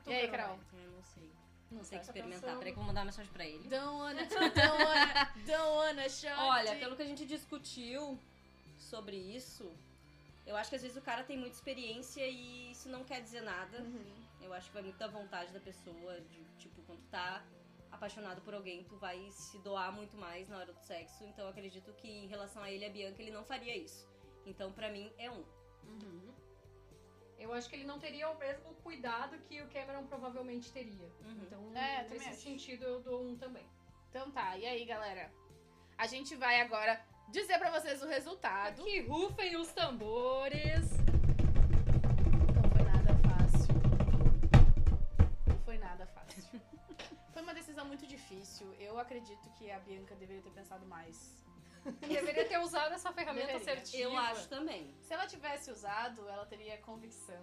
tu, 0.04 0.10
E 0.10 0.14
aí, 0.14 0.28
Carol? 0.28 0.58
Carol? 0.58 0.60
Eu 0.72 0.90
não 0.92 1.02
sei. 1.02 1.30
Não 1.70 1.84
sei. 1.84 1.98
que 1.98 2.04
experimentar. 2.04 2.56
Peraí 2.58 2.72
que 2.72 2.78
eu 2.78 2.82
vou 2.82 2.84
mandar 2.84 3.00
uma 3.00 3.06
mensagem 3.06 3.32
pra 3.32 3.44
ele. 3.44 3.68
Don't 3.68 3.86
wanna, 3.86 4.24
don't 4.24 4.82
wanna, 4.84 5.32
don't 5.46 5.76
wanna 5.76 6.08
shot. 6.08 6.32
Olha, 6.38 6.76
pelo 6.76 6.96
que 6.96 7.02
a 7.02 7.06
gente 7.06 7.26
discutiu 7.26 8.18
sobre 8.78 9.16
isso, 9.16 9.70
eu 10.46 10.56
acho 10.56 10.70
que 10.70 10.76
às 10.76 10.82
vezes 10.82 10.96
o 10.96 11.02
cara 11.02 11.22
tem 11.24 11.36
muita 11.36 11.56
experiência 11.56 12.26
e 12.26 12.70
isso 12.72 12.88
não 12.88 13.04
quer 13.04 13.20
dizer 13.20 13.42
nada. 13.42 13.80
Uhum. 13.80 14.28
Eu 14.40 14.54
acho 14.54 14.68
que 14.68 14.74
vai 14.74 14.82
muito 14.82 14.96
da 14.96 15.08
vontade 15.08 15.52
da 15.52 15.60
pessoa, 15.60 16.20
de, 16.20 16.44
tipo, 16.58 16.80
quando 16.86 17.02
tá 17.10 17.42
apaixonado 17.90 18.40
por 18.42 18.54
alguém, 18.54 18.84
tu 18.84 18.96
vai 18.96 19.30
se 19.30 19.58
doar 19.58 19.92
muito 19.92 20.16
mais 20.16 20.48
na 20.48 20.58
hora 20.58 20.72
do 20.72 20.80
sexo. 20.80 21.24
Então 21.24 21.44
eu 21.44 21.50
acredito 21.50 21.92
que 21.94 22.08
em 22.08 22.26
relação 22.26 22.62
a 22.62 22.70
ele, 22.70 22.84
a 22.84 22.90
Bianca, 22.90 23.20
ele 23.22 23.30
não 23.30 23.44
faria 23.44 23.76
isso. 23.76 24.08
Então 24.46 24.72
pra 24.72 24.90
mim 24.90 25.12
é 25.18 25.30
um. 25.30 25.44
Eu 27.38 27.52
acho 27.52 27.68
que 27.68 27.76
ele 27.76 27.84
não 27.84 27.98
teria 28.00 28.28
o 28.28 28.36
mesmo 28.36 28.74
cuidado 28.82 29.38
que 29.48 29.62
o 29.62 29.68
Cameron 29.68 30.06
provavelmente 30.06 30.72
teria. 30.72 31.06
Uhum. 31.24 31.42
Então, 31.42 31.76
É, 31.76 32.02
nesse 32.08 32.28
acho. 32.28 32.40
sentido, 32.42 32.82
eu 32.84 33.00
dou 33.00 33.22
um 33.22 33.36
também. 33.36 33.64
Então 34.10 34.30
tá, 34.30 34.56
e 34.58 34.66
aí, 34.66 34.84
galera? 34.84 35.32
A 35.96 36.06
gente 36.06 36.34
vai 36.34 36.60
agora 36.60 37.00
dizer 37.28 37.56
pra 37.58 37.70
vocês 37.70 38.02
o 38.02 38.06
resultado. 38.08 38.82
Que 38.82 39.00
rufem 39.02 39.56
os 39.56 39.72
tambores. 39.72 40.97
Muito 47.98 48.06
difícil. 48.06 48.72
Eu 48.78 48.98
acredito 48.98 49.50
que 49.58 49.70
a 49.70 49.78
Bianca 49.80 50.14
deveria 50.14 50.42
ter 50.42 50.50
pensado 50.52 50.86
mais. 50.86 51.36
Deveria 52.00 52.46
ter 52.46 52.58
usado 52.58 52.92
essa 52.94 53.12
ferramenta 53.12 53.46
Deveria. 53.48 53.72
assertiva. 53.74 54.02
Eu 54.02 54.16
acho 54.16 54.48
também. 54.48 54.94
Se 55.00 55.12
ela 55.14 55.26
tivesse 55.26 55.70
usado, 55.70 56.28
ela 56.28 56.46
teria 56.46 56.76
convicção 56.78 57.42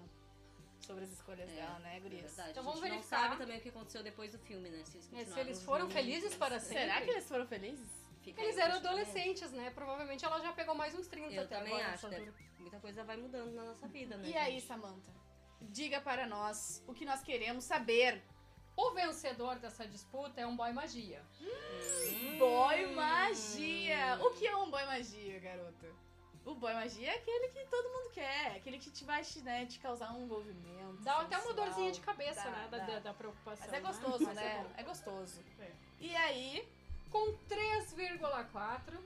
sobre 0.80 1.04
as 1.04 1.12
escolhas 1.12 1.50
É, 1.50 1.56
dela, 1.56 1.80
né, 1.80 1.98
É 1.98 2.00
gurias? 2.00 2.22
verdade. 2.24 2.52
Então 2.52 2.62
a 2.62 2.66
vamos 2.66 2.80
gente 2.80 2.90
não 2.90 2.96
verificar. 2.98 3.22
sabe 3.24 3.38
também 3.38 3.58
o 3.58 3.62
que 3.62 3.70
aconteceu 3.70 4.04
depois 4.04 4.32
do 4.32 4.40
filme, 4.40 4.70
né? 4.70 4.84
Se 4.86 4.98
eles, 4.98 5.14
É, 5.14 5.26
se 5.26 5.40
eles 5.40 5.64
foram 5.64 5.90
felizes 5.90 6.36
para 6.36 6.60
sempre. 6.60 6.80
Será 6.80 7.02
que 7.02 7.10
eles 7.10 7.28
foram 7.28 7.46
felizes? 7.48 7.90
Fica 8.24 8.42
aí 8.42 8.48
Eles 8.48 8.58
eram 8.58 8.76
adolescentes, 8.78 9.52
né? 9.52 9.72
Provavelmente 9.72 10.24
ela 10.26 10.40
já 10.40 10.54
pegou 10.54 10.76
mais 10.76 10.94
uns 10.96 11.08
30 11.08 11.34
Eu 11.34 11.44
até 11.44 11.58
também 11.58 11.74
agora, 11.74 11.94
acho, 11.94 12.08
deve-. 12.10 12.34
Muita 12.60 12.80
coisa 12.80 13.04
vai 13.04 13.18
mudando 13.18 13.52
na 13.54 13.64
nossa 13.66 13.88
vida, 13.88 14.16
né? 14.18 14.28
E 14.30 14.38
aí, 14.38 14.54
gente? 14.54 14.68
Samantha? 14.68 15.12
Diga 15.62 16.00
para 16.02 16.26
nós 16.28 16.84
o 16.88 16.94
que 16.94 17.06
nós 17.06 17.22
queremos 17.22 17.64
saber. 17.64 18.22
O 18.76 18.92
vencedor 18.92 19.58
dessa 19.60 19.88
disputa 19.88 20.42
é 20.42 20.46
um 20.48 20.56
boy 20.56 20.72
magia. 20.74 21.22
Hum. 21.42 22.38
Boy 22.40 22.88
magia! 22.94 24.20
O 24.22 24.32
que 24.32 24.46
é 24.46 24.56
um 24.58 24.70
boy 24.70 24.86
magia, 24.86 25.40
garota? 25.40 25.88
O 26.46 26.54
boy 26.56 26.74
magia 26.74 27.12
é 27.12 27.16
aquele 27.16 27.48
que 27.50 27.66
todo 27.66 27.90
mundo 27.90 28.12
quer, 28.12 28.58
aquele 28.58 28.78
que 28.78 28.92
te 28.92 29.04
vai 29.04 29.24
né, 29.44 29.66
te 29.66 29.80
causar 29.80 30.12
um 30.14 30.24
envolvimento. 30.26 31.02
Dá 31.02 31.20
até 31.22 31.38
uma 31.38 31.44
sensual. 31.48 31.66
dorzinha 31.66 31.92
de 31.92 32.02
cabeça, 32.02 32.44
Dá, 32.44 32.52
né? 32.52 32.68
Da, 32.70 32.78
dá. 32.78 32.86
da- 32.86 33.00
da 33.00 33.14
preocupação. 33.14 33.66
Mas 33.66 33.74
é 33.74 33.80
né? 33.82 33.88
gostoso, 33.88 34.30
é 34.30 34.34
né? 34.34 34.64
bom. 34.64 34.72
É, 34.78 34.84
gostoso. 34.84 35.42
É. 35.60 35.72
E 36.00 36.16
aí, 36.16 36.68
Com 37.12 37.32
3,4, 37.48 39.00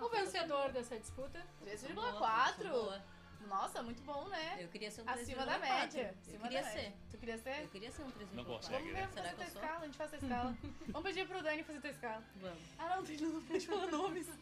o 0.00 0.08
vencedor 0.08 0.72
dessa 0.72 0.98
disputa 0.98 1.46
3,4. 1.64 3.02
Nossa, 3.46 3.82
muito 3.82 4.02
bom, 4.02 4.28
né? 4.28 4.56
Eu 4.60 4.68
queria 4.68 4.90
ser 4.90 5.00
um 5.02 5.08
Acima 5.08 5.46
da 5.46 5.58
3,4. 5.58 5.60
média. 5.60 6.02
Eu 6.02 6.10
Acima 6.20 6.42
queria 6.42 6.62
da 6.62 6.68
ser. 6.68 6.76
média. 6.76 6.92
Tu 7.10 7.16
queria 7.18 7.38
ser? 7.38 7.62
Eu 7.62 7.68
queria 7.68 7.90
ser 7.92 8.02
um 8.02 8.10
3,4. 8.10 8.26
Não 8.34 8.44
consegue, 8.44 8.76
Vamos 8.78 8.92
ver, 8.92 9.00
né? 9.00 9.06
fazer 9.08 9.14
Será 9.14 9.28
que 9.30 9.34
tua 9.36 9.44
eu 9.44 9.50
sou? 9.50 9.62
escala, 9.62 9.80
a 9.80 9.84
gente 9.86 9.96
faz 9.96 10.12
a 10.12 10.16
escala. 10.16 10.56
Vamos 10.88 11.02
pedir 11.08 11.26
pro 11.28 11.42
Dani 11.42 11.62
fazer 11.64 11.80
tua 11.80 11.90
escala. 11.90 12.22
Vamos. 12.36 12.58
Ah, 12.78 12.96
não, 12.96 13.04
tem 13.04 13.16
não 13.18 13.42
pode 13.42 13.66
falar 13.66 13.86
nomes. 13.86 14.26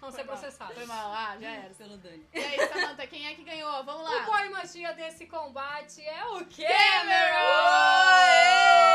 vão 0.00 0.10
ser 0.10 0.24
processados. 0.24 0.74
Foi 0.74 0.84
mal, 0.86 1.12
ah, 1.12 1.36
já 1.40 1.48
era. 1.50 1.74
Pelo 1.74 1.96
Dani. 1.96 2.26
E 2.34 2.38
aí, 2.38 2.68
Samantha, 2.68 3.06
quem 3.06 3.26
é 3.26 3.34
que 3.34 3.44
ganhou? 3.44 3.82
Vamos 3.84 4.02
lá. 4.04 4.22
O 4.22 4.26
boy 4.26 4.48
magia 4.50 4.92
desse 4.94 5.26
combate 5.26 6.02
é 6.02 6.24
o 6.26 6.44
Cameron! 6.44 6.68
Cameron! 6.68 8.91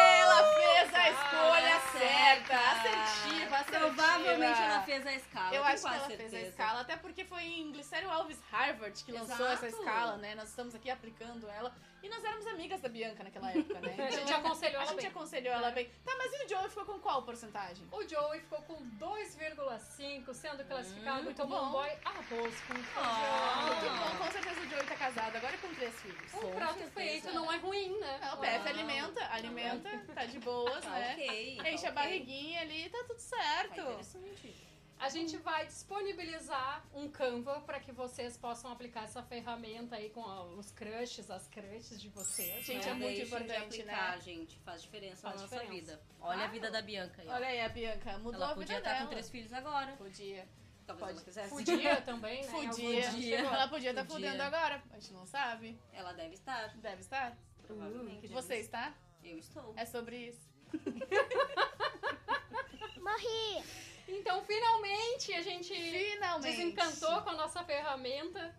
A 1.07 1.11
escolha 1.11 1.75
Ah, 1.75 1.79
certa, 1.91 2.47
certa. 2.47 2.71
assertiva, 2.71 3.55
assertiva. 3.57 3.79
Provavelmente 3.79 4.61
ela 4.61 4.81
fez 4.83 5.07
a 5.07 5.13
escala. 5.13 5.55
Eu 5.55 5.63
acho 5.63 5.81
que 5.81 5.87
ela 5.87 5.97
quase 5.99 6.07
fez 6.17 6.19
a 6.19 6.29
certeza. 6.29 6.49
escala, 6.49 6.81
até 6.81 6.95
porque 6.97 7.23
foi 7.23 7.43
em 7.43 7.71
Glicério 7.71 8.09
Alves 8.09 8.39
Harvard 8.51 9.03
que 9.03 9.11
lançou 9.11 9.35
Exato. 9.47 9.65
essa 9.65 9.67
escala, 9.67 10.17
né? 10.17 10.35
Nós 10.35 10.49
estamos 10.49 10.75
aqui 10.75 10.89
aplicando 10.89 11.47
ela. 11.49 11.73
E 12.03 12.09
nós 12.09 12.23
éramos 12.23 12.45
amigas 12.47 12.79
da 12.79 12.87
Bianca 12.89 13.23
naquela 13.23 13.49
época, 13.51 13.79
né? 13.79 13.95
A 14.07 14.11
gente 14.11 14.23
Então, 14.23 14.37
aconselhou 14.39 14.79
a 14.79 14.83
ela 14.83 14.91
gente 14.91 15.01
bem. 15.01 15.07
aconselhou 15.09 15.53
ela 15.53 15.71
bem. 15.71 15.89
Tá, 16.05 16.13
mas 16.17 16.31
e 16.31 16.45
o 16.45 16.49
Joe 16.49 16.69
ficou 16.69 16.85
com 16.85 16.99
qual 16.99 17.23
porcentagem? 17.23 17.87
O 17.91 18.07
Joey 18.07 18.39
ficou 18.41 18.61
com 18.61 18.75
2,5, 18.99 20.33
sendo 20.33 20.63
classificado 20.65 21.29
Hum, 21.29 21.33
como 21.33 21.47
bom. 21.55 21.65
um 21.65 21.71
boy 21.71 21.89
arroz 22.05 22.55
com 22.61 22.73
Ah. 22.97 23.63
Muito 23.65 23.79
feijão. 23.81 23.97
bom, 23.97 24.17
com 24.25 24.31
certeza 24.31 24.61
o 24.61 24.69
Joey 24.69 24.83
tá 24.85 24.95
casado 24.95 25.35
agora 25.35 25.57
com 25.57 25.73
três 25.73 25.95
filhos. 26.01 26.33
Um 26.35 26.39
Com 26.39 26.51
prato 26.51 26.73
certeza. 26.75 26.91
feito 26.93 27.31
não 27.33 27.51
é 27.51 27.57
ruim, 27.57 27.99
né? 27.99 28.19
Não, 28.21 28.33
o 28.35 28.37
PF 28.37 28.67
Ah. 28.67 28.69
alimenta, 28.69 29.33
alimenta, 29.33 29.89
tá 30.13 30.25
de 30.25 30.39
boas, 30.39 30.83
Tá 30.85 30.96
né? 30.99 31.13
ok. 31.13 31.57
tá 31.57 31.71
Enche 31.71 31.85
a 31.87 31.91
barriguinha 31.91 32.61
ali, 32.61 32.89
tá 32.89 32.99
tudo 33.07 33.13
Tá 33.13 33.19
certo. 33.19 33.79
interessante. 33.81 34.67
A 34.99 35.09
gente 35.09 35.37
vai 35.37 35.67
disponibilizar 35.67 36.83
um 36.91 37.07
Canva 37.07 37.61
para 37.61 37.79
que 37.79 37.91
vocês 37.91 38.35
possam 38.35 38.71
aplicar 38.71 39.03
essa 39.03 39.21
ferramenta 39.21 39.95
aí 39.95 40.09
com 40.09 40.23
a- 40.25 40.43
os 40.45 40.71
crushes, 40.71 41.29
as 41.29 41.47
crushes 41.47 42.01
de 42.01 42.09
vocês. 42.09 42.65
Gente, 42.65 42.83
né? 42.85 42.89
é 42.91 42.93
muito 42.95 43.01
deixem 43.15 43.25
de 43.25 43.27
importante, 43.43 43.81
aplicar, 43.81 44.15
né? 44.15 44.21
gente. 44.23 44.59
Faz 44.61 44.81
diferença 44.81 45.21
Faz 45.21 45.35
na 45.35 45.41
nossa 45.43 45.55
diferença. 45.59 45.91
vida. 45.97 46.01
Olha 46.19 46.31
a 46.31 46.35
Claro. 46.37 46.51
vida 46.51 46.71
da 46.71 46.81
Bianca 46.81 47.21
aí. 47.21 47.27
ó. 47.27 47.33
Olha 47.33 47.47
aí 47.47 47.61
a 47.61 47.69
Bianca, 47.69 48.17
mudou 48.17 48.33
Ela 48.41 48.45
a 48.45 48.47
vida 48.55 48.61
podia 48.61 48.77
estar 48.79 48.93
dela. 48.93 49.03
com 49.05 49.11
três 49.11 49.29
filhos 49.29 49.53
agora. 49.53 49.91
Podia. 49.97 50.47
Talvez 50.87 50.99
Pode. 51.05 51.11
ela 51.17 51.25
quisesse. 51.25 51.49
Fudia 51.49 52.01
também, 52.01 52.43
né? 52.45 52.51
Podia. 52.51 53.37
Ela 53.39 53.67
podia 53.67 53.89
estar 53.91 54.05
Podia. 54.05 54.27
fudendo 54.31 54.41
agora. 54.43 54.83
A 54.89 54.99
gente 54.99 55.13
não 55.13 55.25
sabe. 55.27 55.79
Ela 55.93 56.13
deve 56.13 56.33
estar. 56.33 56.69
Deve 56.77 57.01
estar. 57.01 57.37
Provavelmente. 57.61 58.21
deve 58.21 58.33
Você 58.33 58.55
está? 58.55 58.95
Eu 59.23 59.37
estou. 59.37 59.73
É 59.77 59.85
sobre 59.85 60.29
isso. 60.29 60.46
Morri! 63.01 63.63
Então, 64.07 64.41
finalmente, 64.43 65.33
a 65.33 65.41
gente 65.41 65.73
Finalmente. 65.73 66.43
desencantou 66.43 67.21
com 67.21 67.29
a 67.31 67.33
nossa 67.33 67.63
ferramenta. 67.63 68.55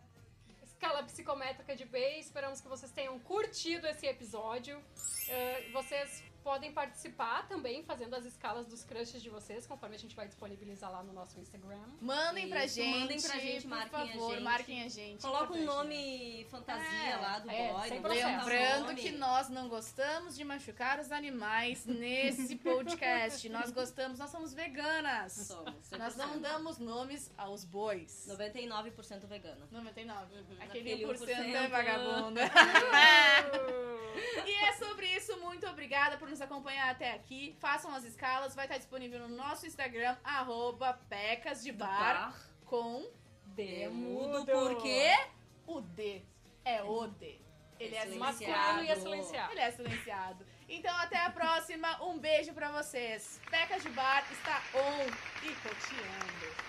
Escala 0.62 1.03
psicométrica 1.03 1.75
de 1.75 1.85
B. 1.85 2.18
Esperamos 2.18 2.61
que 2.61 2.68
vocês 2.68 2.92
tenham 2.92 3.18
curtido 3.21 3.87
esse 3.87 4.07
episódio. 4.07 4.83
Eh, 5.29 5.68
vocês 5.73 6.23
podem 6.42 6.72
participar 6.72 7.46
também 7.48 7.83
fazendo 7.83 8.14
as 8.14 8.24
escalas 8.24 8.66
dos 8.66 8.85
crushes 8.85 9.22
de 9.22 9.29
vocês, 9.29 9.66
conforme 9.66 9.96
a 9.96 9.98
gente 9.98 10.14
vai 10.16 10.27
disponibilizar 10.27 10.90
lá 10.90 11.03
no 11.03 11.12
nosso 11.12 11.38
Instagram. 11.38 11.79
Mandem 12.01 12.48
pra 12.48 12.64
Isso, 12.64 12.77
gente. 12.77 12.98
mandem 12.98 13.20
pra 13.20 13.38
gente, 13.38 13.62
por 13.62 13.68
marquem 13.70 14.01
a 14.01 14.07
favor, 14.12 14.31
gente. 14.35 14.42
marquem 14.42 14.83
a 14.83 14.88
gente. 14.88 15.20
Coloca 15.22 15.53
um 15.53 15.64
nome 15.64 16.46
fantasia 16.51 17.11
É, 17.11 17.16
lá 17.16 17.38
do 17.38 17.51
é, 17.51 17.68
boy. 17.72 18.01
botar 18.01 18.14
Lembrando 18.14 18.94
que 18.94 19.11
nós 19.12 19.48
não 19.48 19.68
gostamos 19.68 20.37
de 20.37 20.44
machucar 20.44 20.98
os 21.01 21.12
animais 21.12 21.85
nesse 21.87 22.57
podcast. 22.57 23.48
nós 23.48 23.70
gostamos, 23.70 24.18
nós 24.18 24.31
somos 24.31 24.53
veganas. 24.55 25.33
Somos. 25.33 25.90
Nós 25.98 26.16
não 26.16 26.35
100%. 26.37 26.40
damos 26.40 26.79
nomes 26.79 27.31
aos 27.37 27.64
bois. 27.64 28.27
99% 28.29 29.27
vegana. 29.27 29.66
99. 29.70 30.35
Uhum, 30.35 30.44
Aquele 30.61 30.92
aquele 30.92 31.07
1% 31.07 31.18
1% 31.18 31.29
é 31.55 31.68
vagabundo. 31.68 32.40
E 34.46 34.54
é 34.64 34.72
sobre 34.74 35.07
isso. 35.07 35.38
Muito 35.40 35.66
obrigada 35.66 36.16
por 36.16 36.28
nos 36.28 36.40
acompanhar 36.40 36.90
até 36.90 37.12
aqui. 37.12 37.57
Façam 37.61 37.94
as 37.94 38.04
escalas. 38.04 38.54
Vai 38.54 38.66
estar 38.66 38.78
disponível 38.78 39.20
no 39.20 39.28
nosso 39.28 39.66
Instagram, 39.66 40.16
arroba 40.22 41.00
com 42.64 43.11
Demudo 43.46 44.44
por 44.44 44.83
quê? 44.83 45.12
o 45.66 45.81
D. 45.81 46.22
É 46.64 46.83
o 46.83 47.07
D. 47.07 47.40
Ele 47.81 47.94
é 47.94 48.02
Silenciado. 48.02 48.18
Masculino 48.18 48.83
e 48.83 48.88
é 48.88 48.96
silenciado. 48.96 49.52
Ele 49.52 49.61
é 49.61 49.70
silenciado. 49.70 50.46
Então, 50.68 50.96
até 50.96 51.18
a 51.18 51.31
próxima. 51.31 52.04
Um 52.04 52.18
beijo 52.18 52.52
pra 52.52 52.70
vocês. 52.70 53.40
Pecas 53.50 53.83
de 53.83 53.88
Bar 53.90 54.24
está 54.33 54.62
on 54.74 55.07
e 55.46 55.54
coteando. 55.54 56.67